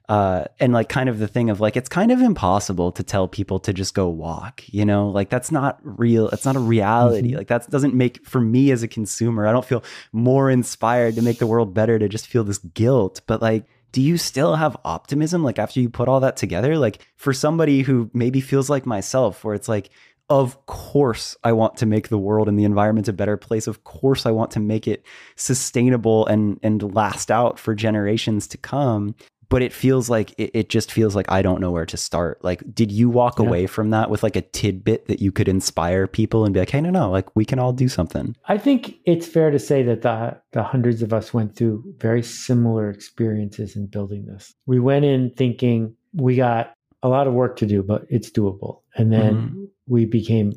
Uh, 0.09 0.45
and 0.61 0.73
like, 0.73 0.89
kind 0.89 1.09
of 1.09 1.19
the 1.19 1.27
thing 1.27 1.49
of 1.49 1.61
like, 1.61 1.77
it's 1.77 1.89
kind 1.89 2.13
of 2.13 2.21
impossible 2.21 2.93
to 2.93 3.03
tell 3.03 3.27
people 3.27 3.59
to 3.61 3.73
just 3.73 3.95
go 3.95 4.09
walk, 4.09 4.63
you 4.67 4.85
know, 4.85 5.09
like, 5.09 5.31
that's 5.31 5.51
not 5.51 5.79
real. 5.83 6.29
It's 6.29 6.45
not 6.45 6.57
a 6.57 6.61
reality. 6.61 7.29
Mm-hmm. 7.29 7.39
Like, 7.39 7.49
that 7.49 7.71
doesn't 7.71 7.95
make, 7.95 8.27
for 8.27 8.41
me 8.41 8.71
as 8.71 8.83
a 8.83 8.89
consumer, 8.89 9.47
I 9.47 9.53
don't 9.53 9.65
feel 9.65 9.83
more 10.13 10.51
inspired 10.51 11.15
to 11.15 11.23
make 11.23 11.39
the 11.39 11.47
world 11.47 11.73
better 11.73 11.99
to 11.99 12.09
just 12.09 12.27
feel 12.27 12.45
this 12.45 12.59
guilt. 12.59 13.23
But 13.27 13.41
like, 13.41 13.65
do 13.93 14.03
you 14.03 14.19
still 14.19 14.57
have 14.57 14.77
optimism 14.85 15.45
like 15.45 15.59
after 15.59 15.79
you 15.79 15.89
put 15.89 16.09
all 16.09 16.19
that 16.19 16.37
together 16.37 16.77
like 16.77 17.07
for 17.15 17.33
somebody 17.33 17.83
who 17.83 18.11
maybe 18.13 18.41
feels 18.41 18.69
like 18.69 18.85
myself 18.85 19.45
where 19.45 19.55
it's 19.55 19.69
like 19.69 19.89
of 20.31 20.65
course 20.67 21.37
I 21.45 21.53
want 21.53 21.77
to 21.77 21.87
make 21.87 22.09
the 22.09 22.19
world 22.19 22.49
and 22.49 22.59
the 22.59 22.65
environment 22.65 23.09
a 23.09 23.13
better 23.13 23.37
place. 23.37 23.67
Of 23.67 23.85
course 23.85 24.25
I 24.25 24.31
want 24.31 24.51
to 24.53 24.61
make 24.61 24.89
it 24.89 25.05
sustainable 25.37 26.27
and 26.27 26.59
and 26.63 26.95
last 26.95 27.31
out 27.31 27.59
for 27.59 27.75
generations 27.75 28.47
to 28.49 28.59
come. 28.59 29.15
But 29.55 29.63
it 29.63 29.73
feels 29.73 30.11
like 30.11 30.35
it, 30.37 30.51
it 30.53 30.69
just 30.69 30.91
feels 30.91 31.15
like 31.15 31.31
I 31.31 31.41
don't 31.41 31.61
know 31.61 31.71
where 31.71 31.87
to 31.87 31.97
start. 31.97 32.43
Like, 32.43 32.63
did 32.75 32.91
you 32.91 33.09
walk 33.09 33.39
yeah. 33.39 33.47
away 33.47 33.67
from 33.67 33.91
that 33.91 34.11
with 34.11 34.23
like 34.23 34.37
a 34.37 34.43
tidbit 34.43 35.07
that 35.07 35.21
you 35.21 35.31
could 35.31 35.49
inspire 35.49 36.07
people 36.07 36.45
and 36.45 36.53
be 36.53 36.61
like, 36.61 36.71
hey, 36.71 36.81
no, 36.81 36.91
no, 36.91 37.11
like 37.11 37.35
we 37.37 37.45
can 37.45 37.61
all 37.61 37.73
do 37.73 37.89
something? 37.89 38.35
I 38.47 38.59
think 38.59 38.97
it's 39.05 39.27
fair 39.27 39.51
to 39.51 39.59
say 39.59 39.83
that 39.85 40.03
the 40.03 40.37
the 40.53 40.63
hundreds 40.63 41.03
of 41.03 41.13
us 41.13 41.33
went 41.33 41.55
through 41.55 41.85
very 41.99 42.23
similar 42.23 42.91
experiences 42.91 43.77
in 43.77 43.87
building 43.87 44.27
this. 44.27 44.53
We 44.67 44.81
went 44.81 45.05
in 45.05 45.31
thinking 45.37 45.95
we 46.13 46.37
got 46.37 46.75
a 47.03 47.09
lot 47.09 47.27
of 47.27 47.35
work 47.35 47.57
to 47.59 47.67
do, 47.67 47.83
but 47.83 48.07
it's 48.11 48.31
doable. 48.31 48.81
And 48.97 49.13
then 49.13 49.35
mm-hmm 49.35 49.65
we 49.87 50.05
became 50.05 50.53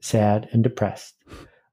sad 0.00 0.48
and 0.52 0.62
depressed, 0.62 1.14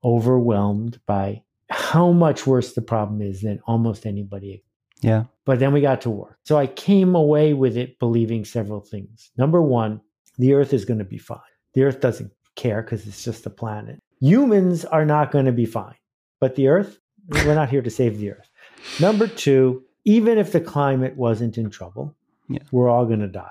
overwhelmed 0.03 0.99
by 1.05 1.43
how 1.69 2.11
much 2.11 2.47
worse 2.47 2.73
the 2.73 2.81
problem 2.81 3.21
is 3.21 3.41
than 3.41 3.59
almost 3.67 4.05
anybody. 4.05 4.63
Yeah. 5.01 5.25
But 5.45 5.59
then 5.59 5.73
we 5.73 5.81
got 5.81 6.01
to 6.01 6.09
work. 6.09 6.37
So 6.43 6.57
I 6.57 6.67
came 6.67 7.15
away 7.15 7.53
with 7.53 7.77
it 7.77 7.99
believing 7.99 8.45
several 8.45 8.81
things. 8.81 9.31
Number 9.37 9.61
one, 9.61 10.01
the 10.37 10.53
earth 10.53 10.73
is 10.73 10.85
going 10.85 10.99
to 10.99 11.05
be 11.05 11.17
fine. 11.17 11.39
The 11.73 11.83
earth 11.83 12.01
doesn't 12.01 12.31
care 12.55 12.81
because 12.81 13.07
it's 13.07 13.23
just 13.23 13.45
a 13.45 13.49
planet. 13.49 13.99
Humans 14.19 14.85
are 14.85 15.05
not 15.05 15.31
going 15.31 15.45
to 15.45 15.51
be 15.51 15.65
fine, 15.65 15.95
but 16.39 16.55
the 16.55 16.67
earth, 16.67 16.99
we're 17.29 17.55
not 17.55 17.69
here 17.69 17.81
to 17.81 17.89
save 17.89 18.17
the 18.17 18.31
earth. 18.31 18.49
Number 18.99 19.27
two, 19.27 19.83
even 20.05 20.37
if 20.37 20.51
the 20.51 20.61
climate 20.61 21.15
wasn't 21.15 21.57
in 21.57 21.69
trouble, 21.69 22.15
yeah. 22.49 22.59
we're 22.71 22.89
all 22.89 23.05
going 23.05 23.19
to 23.19 23.27
die. 23.27 23.47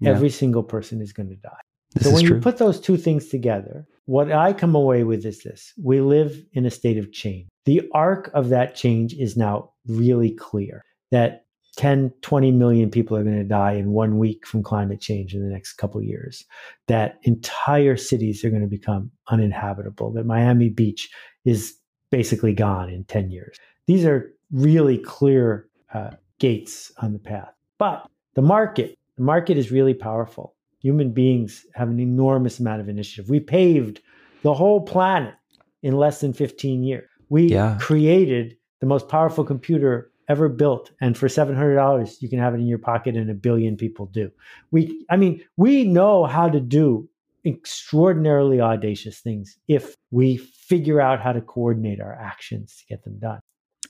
Yeah. 0.00 0.10
Every 0.10 0.30
single 0.30 0.62
person 0.62 1.00
is 1.00 1.12
going 1.12 1.30
to 1.30 1.36
die. 1.36 1.50
This 1.94 2.04
so 2.04 2.12
when 2.12 2.24
true. 2.24 2.36
you 2.36 2.42
put 2.42 2.58
those 2.58 2.80
two 2.80 2.96
things 2.96 3.28
together, 3.28 3.86
what 4.06 4.32
I 4.32 4.52
come 4.52 4.74
away 4.74 5.04
with 5.04 5.26
is 5.26 5.42
this 5.42 5.72
we 5.82 6.00
live 6.00 6.42
in 6.52 6.64
a 6.64 6.70
state 6.70 6.96
of 6.96 7.12
change. 7.12 7.48
The 7.64 7.82
arc 7.92 8.30
of 8.34 8.48
that 8.48 8.74
change 8.74 9.12
is 9.14 9.36
now 9.36 9.72
really 9.86 10.30
clear 10.30 10.82
that 11.10 11.44
10, 11.76 12.12
20 12.22 12.52
million 12.52 12.90
people 12.90 13.16
are 13.16 13.22
going 13.22 13.36
to 13.36 13.44
die 13.44 13.72
in 13.72 13.90
one 13.90 14.18
week 14.18 14.46
from 14.46 14.62
climate 14.62 15.00
change 15.00 15.34
in 15.34 15.42
the 15.42 15.52
next 15.52 15.74
couple 15.74 16.02
years, 16.02 16.44
that 16.86 17.18
entire 17.24 17.96
cities 17.96 18.42
are 18.44 18.50
going 18.50 18.62
to 18.62 18.68
become 18.68 19.10
uninhabitable, 19.28 20.10
that 20.12 20.24
Miami 20.24 20.70
Beach 20.70 21.10
is 21.44 21.76
basically 22.10 22.54
gone 22.54 22.88
in 22.88 23.04
10 23.04 23.30
years. 23.30 23.58
These 23.86 24.06
are 24.06 24.32
really 24.50 24.96
clear 24.96 25.68
uh, 25.92 26.12
gates 26.38 26.90
on 27.02 27.12
the 27.12 27.18
path. 27.18 27.52
But 27.78 28.08
the 28.34 28.42
market, 28.42 28.94
the 29.16 29.24
market 29.24 29.58
is 29.58 29.70
really 29.70 29.94
powerful 29.94 30.55
human 30.86 31.10
beings 31.10 31.66
have 31.74 31.88
an 31.88 31.98
enormous 31.98 32.60
amount 32.60 32.80
of 32.80 32.88
initiative. 32.88 33.28
We 33.28 33.40
paved 33.40 34.00
the 34.42 34.54
whole 34.54 34.80
planet 34.82 35.34
in 35.82 35.96
less 35.96 36.20
than 36.20 36.32
15 36.32 36.84
years. 36.84 37.08
We 37.28 37.48
yeah. 37.48 37.76
created 37.80 38.56
the 38.78 38.86
most 38.86 39.08
powerful 39.08 39.42
computer 39.42 40.12
ever 40.28 40.48
built 40.48 40.92
and 41.00 41.18
for 41.18 41.26
$700 41.26 42.22
you 42.22 42.28
can 42.28 42.38
have 42.38 42.54
it 42.54 42.58
in 42.58 42.66
your 42.66 42.78
pocket 42.78 43.16
and 43.16 43.28
a 43.28 43.34
billion 43.34 43.76
people 43.76 44.06
do. 44.06 44.30
We 44.70 45.04
I 45.10 45.16
mean, 45.16 45.42
we 45.56 45.84
know 45.84 46.24
how 46.24 46.48
to 46.48 46.60
do 46.60 47.08
extraordinarily 47.44 48.60
audacious 48.60 49.18
things 49.18 49.56
if 49.66 49.96
we 50.12 50.36
figure 50.36 51.00
out 51.00 51.20
how 51.20 51.32
to 51.32 51.40
coordinate 51.40 52.00
our 52.00 52.14
actions 52.14 52.76
to 52.78 52.86
get 52.86 53.02
them 53.02 53.18
done. 53.18 53.40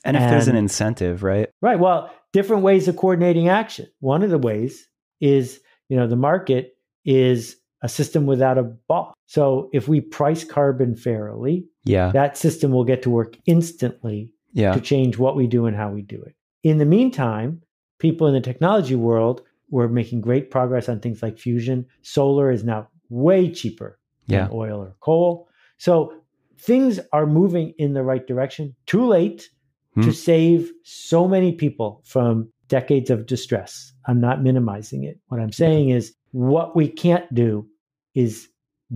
And 0.03 0.15
if 0.15 0.23
and, 0.23 0.31
there's 0.31 0.47
an 0.47 0.55
incentive, 0.55 1.21
right? 1.21 1.49
Right. 1.61 1.79
Well, 1.79 2.11
different 2.33 2.63
ways 2.63 2.87
of 2.87 2.95
coordinating 2.95 3.49
action. 3.49 3.87
One 3.99 4.23
of 4.23 4.29
the 4.31 4.37
ways 4.37 4.87
is, 5.21 5.59
you 5.89 5.97
know, 5.97 6.07
the 6.07 6.15
market 6.15 6.76
is 7.07 7.55
a 7.81 7.89
system 7.89 8.25
without 8.27 8.57
a 8.59 8.63
boss. 8.63 9.15
So 9.25 9.69
if 9.73 9.87
we 9.87 10.01
price 10.01 10.43
carbon 10.43 10.95
fairly, 10.95 11.65
yeah. 11.85 12.11
that 12.11 12.37
system 12.37 12.71
will 12.71 12.83
get 12.83 13.01
to 13.03 13.09
work 13.09 13.37
instantly 13.45 14.31
yeah. 14.53 14.73
to 14.73 14.81
change 14.81 15.17
what 15.17 15.35
we 15.35 15.47
do 15.47 15.65
and 15.65 15.75
how 15.75 15.89
we 15.89 16.01
do 16.03 16.21
it. 16.21 16.35
In 16.63 16.77
the 16.77 16.85
meantime, 16.85 17.61
people 17.99 18.27
in 18.27 18.33
the 18.33 18.41
technology 18.41 18.95
world 18.95 19.41
we're 19.69 19.87
making 19.87 20.21
great 20.21 20.49
progress 20.49 20.87
on 20.87 20.99
things 20.99 21.21
like 21.21 21.37
fusion. 21.37 21.85
Solar 22.01 22.51
is 22.51 22.63
now 22.63 22.87
way 23.09 23.51
cheaper 23.51 23.99
Yeah. 24.27 24.43
than 24.47 24.51
oil 24.53 24.79
or 24.81 24.95
coal. 25.01 25.49
So 25.77 26.13
things 26.59 26.99
are 27.11 27.25
moving 27.25 27.73
in 27.77 27.93
the 27.93 28.03
right 28.03 28.25
direction. 28.25 28.75
Too 28.85 29.05
late 29.05 29.49
Hmm. 29.95 30.03
to 30.03 30.13
save 30.13 30.71
so 30.83 31.27
many 31.27 31.51
people 31.51 32.01
from 32.05 32.49
decades 32.69 33.09
of 33.09 33.25
distress. 33.25 33.91
I'm 34.07 34.21
not 34.21 34.43
minimizing 34.43 35.03
it. 35.03 35.19
What 35.27 35.39
I'm 35.41 35.51
saying 35.51 35.89
is 35.89 36.13
what 36.37 36.75
we 36.75 36.87
can't 36.87 37.33
do 37.33 37.67
is 38.13 38.47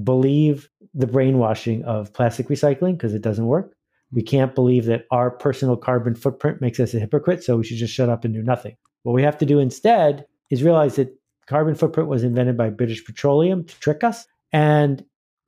believe 0.04 0.70
the 0.94 1.08
brainwashing 1.08 1.84
of 1.86 2.14
plastic 2.14 2.50
recycling 2.50 2.94
because 2.94 3.16
it 3.16 3.24
doesn't 3.24 3.48
work. 3.48 3.74
We 4.12 4.22
can't 4.22 4.54
believe 4.54 4.86
that 4.86 5.06
our 5.10 5.32
personal 5.32 5.76
carbon 5.76 6.14
footprint 6.14 6.62
makes 6.62 6.80
us 6.80 6.94
a 6.94 7.00
hypocrite, 7.00 7.44
so 7.44 7.58
we 7.58 7.64
should 7.64 7.78
just 7.78 7.96
shut 7.96 8.10
up 8.10 8.26
and 8.26 8.32
do 8.32 8.44
nothing. 8.44 8.76
What 9.02 9.14
we 9.14 9.24
have 9.24 9.40
to 9.40 9.48
do 9.48 9.58
instead 9.58 10.28
is 10.52 10.62
realize 10.62 10.98
that 10.98 11.18
carbon 11.48 11.74
footprint 11.74 12.10
was 12.10 12.24
invented 12.24 12.58
by 12.58 12.70
British 12.70 13.04
Petroleum 13.04 13.66
to 13.66 13.80
trick 13.80 14.04
us 14.04 14.28
and 14.54 15.04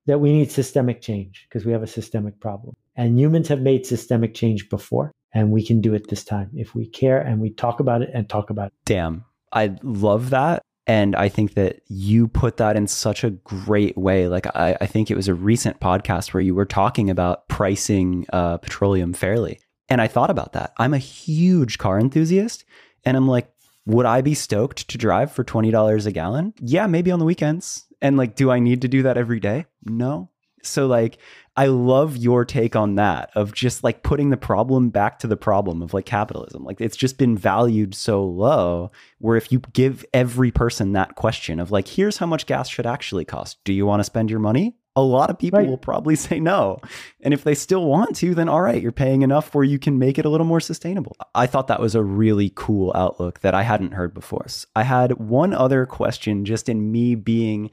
that 0.07 0.19
we 0.19 0.33
need 0.33 0.49
systemic 0.49 0.99
change 0.99 1.45
because 1.47 1.63
we 1.63 1.73
have 1.73 1.83
a 1.83 1.87
systemic 1.87 2.39
problem. 2.39 2.75
And 2.95 3.19
humans 3.19 3.49
have 3.49 3.61
made 3.61 3.85
systemic 3.85 4.33
change 4.33 4.67
before, 4.67 5.11
and 5.31 5.51
we 5.51 5.63
can 5.63 5.79
do 5.79 5.93
it 5.93 6.09
this 6.09 6.23
time 6.23 6.49
if 6.55 6.73
we 6.73 6.87
care 6.87 7.21
and 7.21 7.39
we 7.39 7.51
talk 7.51 7.79
about 7.79 8.01
it 8.01 8.09
and 8.15 8.27
talk 8.27 8.49
about 8.49 8.67
it. 8.67 8.73
Damn. 8.85 9.25
I 9.51 9.75
love 9.83 10.31
that. 10.31 10.63
And 10.85 11.15
I 11.15 11.29
think 11.29 11.53
that 11.53 11.81
you 11.87 12.27
put 12.27 12.57
that 12.57 12.75
in 12.75 12.87
such 12.87 13.23
a 13.23 13.29
great 13.29 13.97
way. 13.97 14.27
Like, 14.27 14.47
I, 14.55 14.75
I 14.81 14.85
think 14.85 15.09
it 15.09 15.15
was 15.15 15.27
a 15.27 15.33
recent 15.33 15.79
podcast 15.79 16.33
where 16.33 16.41
you 16.41 16.55
were 16.55 16.65
talking 16.65 17.09
about 17.09 17.47
pricing 17.47 18.25
uh, 18.33 18.57
petroleum 18.57 19.13
fairly. 19.13 19.59
And 19.87 20.01
I 20.01 20.07
thought 20.07 20.29
about 20.29 20.53
that. 20.53 20.73
I'm 20.77 20.93
a 20.93 20.97
huge 20.97 21.77
car 21.77 21.99
enthusiast. 21.99 22.65
And 23.05 23.15
I'm 23.15 23.27
like, 23.27 23.49
would 23.85 24.05
I 24.05 24.21
be 24.21 24.33
stoked 24.33 24.89
to 24.89 24.97
drive 24.97 25.31
for 25.31 25.43
$20 25.43 26.05
a 26.05 26.11
gallon? 26.11 26.53
Yeah, 26.59 26.87
maybe 26.87 27.11
on 27.11 27.19
the 27.19 27.25
weekends. 27.25 27.85
And 28.01 28.17
like, 28.17 28.35
do 28.35 28.51
I 28.51 28.59
need 28.59 28.81
to 28.81 28.87
do 28.87 29.03
that 29.03 29.17
every 29.17 29.39
day? 29.39 29.65
No. 29.85 30.29
So, 30.61 30.87
like, 30.87 31.17
I 31.55 31.67
love 31.67 32.17
your 32.17 32.45
take 32.45 32.75
on 32.75 32.95
that 32.95 33.29
of 33.35 33.53
just 33.53 33.83
like 33.83 34.01
putting 34.01 34.31
the 34.31 34.37
problem 34.37 34.89
back 34.89 35.19
to 35.19 35.27
the 35.27 35.37
problem 35.37 35.83
of 35.83 35.93
like 35.93 36.05
capitalism. 36.05 36.63
Like, 36.63 36.81
it's 36.81 36.97
just 36.97 37.17
been 37.19 37.37
valued 37.37 37.93
so 37.93 38.25
low 38.25 38.91
where 39.19 39.37
if 39.37 39.51
you 39.51 39.59
give 39.73 40.03
every 40.15 40.49
person 40.49 40.93
that 40.93 41.15
question 41.15 41.59
of 41.59 41.69
like, 41.69 41.87
here's 41.87 42.17
how 42.17 42.25
much 42.25 42.47
gas 42.47 42.67
should 42.69 42.87
actually 42.87 43.23
cost, 43.25 43.63
do 43.65 43.73
you 43.73 43.85
want 43.85 43.99
to 43.99 44.03
spend 44.03 44.31
your 44.31 44.39
money? 44.39 44.75
A 44.95 45.01
lot 45.01 45.29
of 45.29 45.37
people 45.39 45.59
Right. 45.59 45.67
will 45.69 45.77
probably 45.77 46.15
say 46.27 46.39
no. 46.39 46.79
And 47.21 47.35
if 47.35 47.43
they 47.43 47.53
still 47.55 47.85
want 47.85 48.15
to, 48.17 48.33
then 48.33 48.49
all 48.49 48.61
right, 48.61 48.81
you're 48.81 48.91
paying 48.91 49.21
enough 49.21 49.53
where 49.53 49.63
you 49.63 49.77
can 49.77 49.99
make 49.99 50.17
it 50.17 50.25
a 50.25 50.29
little 50.29 50.47
more 50.47 50.59
sustainable. 50.59 51.15
I 51.35 51.45
thought 51.45 51.67
that 51.67 51.79
was 51.79 51.93
a 51.93 52.03
really 52.03 52.51
cool 52.55 52.91
outlook 52.95 53.41
that 53.41 53.53
I 53.53 53.61
hadn't 53.61 53.91
heard 53.93 54.15
before. 54.15 54.47
I 54.75 54.83
had 54.83 55.13
one 55.19 55.53
other 55.53 55.85
question 55.85 56.45
just 56.45 56.67
in 56.67 56.91
me 56.91 57.13
being 57.13 57.69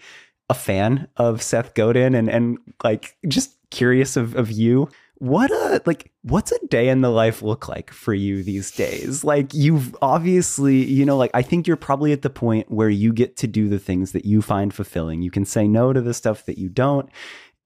a 0.51 0.55
fan 0.55 1.09
of 1.17 1.41
Seth 1.43 1.75
Godin 1.75 2.15
and 2.15 2.29
and 2.29 2.59
like 2.83 3.17
just 3.29 3.57
curious 3.71 4.17
of, 4.17 4.35
of 4.35 4.51
you. 4.51 4.89
What 5.17 5.51
a 5.51 5.83
like 5.85 6.13
what's 6.23 6.51
a 6.51 6.67
day 6.69 6.89
in 6.89 7.03
the 7.03 7.11
life 7.11 7.43
look 7.43 7.69
like 7.69 7.91
for 7.93 8.15
you 8.15 8.43
these 8.43 8.71
days? 8.71 9.23
Like 9.23 9.53
you've 9.53 9.95
obviously, 10.01 10.83
you 10.85 11.05
know, 11.05 11.19
like 11.19 11.31
I 11.35 11.43
think 11.43 11.67
you're 11.67 11.77
probably 11.77 12.13
at 12.13 12.23
the 12.23 12.31
point 12.31 12.71
where 12.71 12.89
you 12.89 13.13
get 13.13 13.37
to 13.39 13.47
do 13.47 13.69
the 13.69 13.79
things 13.79 14.13
that 14.13 14.25
you 14.25 14.41
find 14.41 14.73
fulfilling. 14.73 15.21
You 15.21 15.31
can 15.31 15.45
say 15.45 15.69
no 15.69 15.93
to 15.93 16.01
the 16.01 16.15
stuff 16.15 16.47
that 16.47 16.57
you 16.57 16.71
don't 16.71 17.11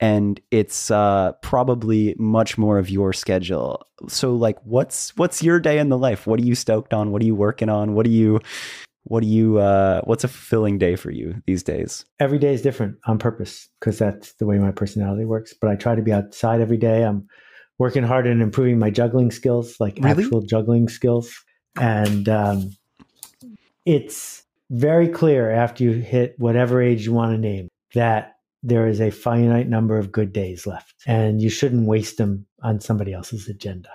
and 0.01 0.41
it's 0.51 0.91
uh 0.91 1.33
probably 1.41 2.15
much 2.19 2.59
more 2.59 2.79
of 2.79 2.91
your 2.91 3.13
schedule. 3.13 3.87
So 4.09 4.35
like 4.35 4.59
what's 4.65 5.17
what's 5.17 5.43
your 5.43 5.61
day 5.61 5.79
in 5.79 5.89
the 5.89 5.99
life? 5.99 6.27
What 6.27 6.41
are 6.41 6.45
you 6.45 6.55
stoked 6.55 6.93
on? 6.93 7.13
What 7.13 7.23
are 7.23 7.27
you 7.27 7.35
working 7.37 7.69
on? 7.69 7.95
What 7.95 8.07
are 8.07 8.11
you 8.11 8.41
what 9.05 9.21
do 9.21 9.27
you 9.27 9.59
uh 9.59 10.01
what's 10.05 10.25
a 10.25 10.29
fulfilling 10.29 10.79
day 10.79 10.97
for 10.97 11.11
you 11.11 11.43
these 11.47 11.63
days? 11.63 12.05
Every 12.19 12.39
day 12.39 12.55
is 12.55 12.63
different 12.63 12.97
on 13.07 13.19
purpose 13.19 13.69
because 13.79 13.99
that's 13.99 14.33
the 14.35 14.47
way 14.47 14.59
my 14.59 14.73
personality 14.73 15.25
works. 15.25 15.53
But 15.53 15.71
I 15.71 15.77
try 15.77 15.95
to 15.95 16.03
be 16.03 16.13
outside 16.13 16.61
every 16.61 16.79
day. 16.79 17.05
I'm 17.05 17.29
working 17.79 18.03
hard 18.03 18.27
and 18.27 18.41
improving 18.41 18.79
my 18.79 18.91
juggling 18.91 19.31
skills, 19.31 19.77
like 19.79 19.99
Really? 20.01 20.25
actual 20.25 20.43
juggling 20.43 20.89
skills. 20.89 21.35
And 21.79 22.29
um, 22.29 22.71
it's 23.85 24.43
very 24.71 25.09
clear 25.09 25.51
after 25.51 25.85
you 25.85 25.93
hit 25.93 26.35
whatever 26.39 26.81
age 26.81 27.05
you 27.05 27.13
want 27.13 27.33
to 27.33 27.39
name 27.39 27.69
that 27.95 28.37
there 28.63 28.87
is 28.87 29.01
a 29.01 29.11
finite 29.11 29.69
number 29.69 29.99
of 29.99 30.11
good 30.11 30.33
days 30.33 30.67
left, 30.67 30.95
and 31.07 31.43
you 31.43 31.51
shouldn't 31.51 31.87
waste 31.87 32.17
them 32.17 32.47
on 32.63 32.81
somebody 32.81 33.13
else's 33.13 33.47
agenda. 33.49 33.91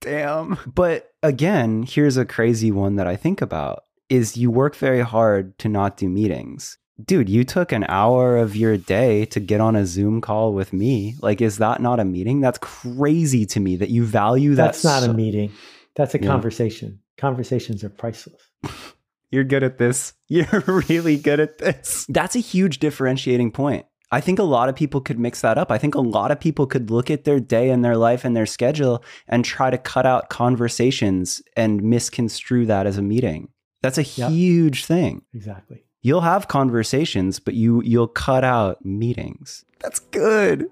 Damn. 0.00 0.58
But 0.66 1.10
again, 1.22 1.84
here's 1.88 2.16
a 2.16 2.24
crazy 2.24 2.70
one 2.70 2.96
that 2.96 3.06
I 3.06 3.16
think 3.16 3.40
about 3.42 3.84
is 4.08 4.36
you 4.36 4.50
work 4.50 4.74
very 4.74 5.02
hard 5.02 5.58
to 5.58 5.68
not 5.68 5.96
do 5.96 6.08
meetings. 6.08 6.78
Dude, 7.02 7.28
you 7.28 7.44
took 7.44 7.72
an 7.72 7.84
hour 7.88 8.36
of 8.36 8.54
your 8.56 8.76
day 8.76 9.24
to 9.26 9.40
get 9.40 9.60
on 9.60 9.76
a 9.76 9.86
Zoom 9.86 10.20
call 10.20 10.52
with 10.52 10.72
me. 10.72 11.14
Like 11.20 11.40
is 11.40 11.58
that 11.58 11.80
not 11.80 12.00
a 12.00 12.04
meeting? 12.04 12.40
That's 12.40 12.58
crazy 12.58 13.46
to 13.46 13.60
me 13.60 13.76
that 13.76 13.88
you 13.90 14.04
value 14.04 14.54
that 14.56 14.66
That's 14.66 14.84
not 14.84 15.02
so- 15.04 15.10
a 15.10 15.14
meeting. 15.14 15.52
That's 15.96 16.14
a 16.14 16.20
Yeah. 16.20 16.26
conversation. 16.28 17.00
Conversations 17.18 17.82
are 17.84 17.88
priceless. 17.90 18.40
You're 19.30 19.44
good 19.44 19.62
at 19.62 19.78
this. 19.78 20.12
You're 20.28 20.64
really 20.88 21.16
good 21.16 21.40
at 21.40 21.58
this. 21.58 22.04
That's 22.08 22.34
a 22.36 22.40
huge 22.40 22.78
differentiating 22.80 23.52
point. 23.52 23.86
I 24.12 24.20
think 24.20 24.38
a 24.38 24.44
lot 24.44 24.68
of 24.68 24.74
people 24.74 25.00
could 25.00 25.18
mix 25.18 25.40
that 25.42 25.56
up. 25.56 25.70
I 25.70 25.78
think 25.78 25.94
a 25.94 26.00
lot 26.00 26.30
of 26.32 26.40
people 26.40 26.66
could 26.66 26.90
look 26.90 27.10
at 27.10 27.24
their 27.24 27.38
day 27.38 27.70
and 27.70 27.84
their 27.84 27.96
life 27.96 28.24
and 28.24 28.36
their 28.36 28.46
schedule 28.46 29.04
and 29.28 29.44
try 29.44 29.70
to 29.70 29.78
cut 29.78 30.04
out 30.04 30.28
conversations 30.30 31.40
and 31.56 31.82
misconstrue 31.82 32.66
that 32.66 32.86
as 32.86 32.98
a 32.98 33.02
meeting. 33.02 33.48
That's 33.82 33.98
a 33.98 34.02
Yep. 34.02 34.30
huge 34.30 34.84
thing. 34.84 35.22
Exactly. 35.32 35.84
You'll 36.02 36.22
have 36.22 36.48
conversations, 36.48 37.38
but 37.38 37.54
you 37.54 37.82
you'll 37.82 38.08
cut 38.08 38.42
out 38.42 38.84
meetings. 38.84 39.64
That's 39.80 40.00
good. 40.00 40.68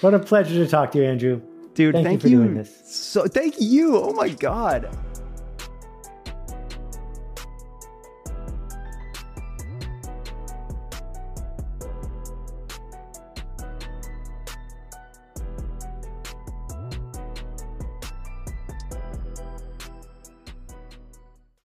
What 0.00 0.14
a 0.14 0.18
pleasure 0.18 0.54
to 0.64 0.68
talk 0.70 0.92
to 0.92 0.98
you, 0.98 1.04
Andrew. 1.04 1.40
Dude, 1.74 1.94
Thank 1.94 2.04
you 2.04 2.08
thank, 2.10 2.22
for 2.22 2.28
doing 2.28 2.54
this. 2.54 2.82
So 2.86 3.26
thank 3.26 3.54
you. 3.60 3.96
Oh 3.96 4.12
my 4.12 4.30
god. 4.30 4.88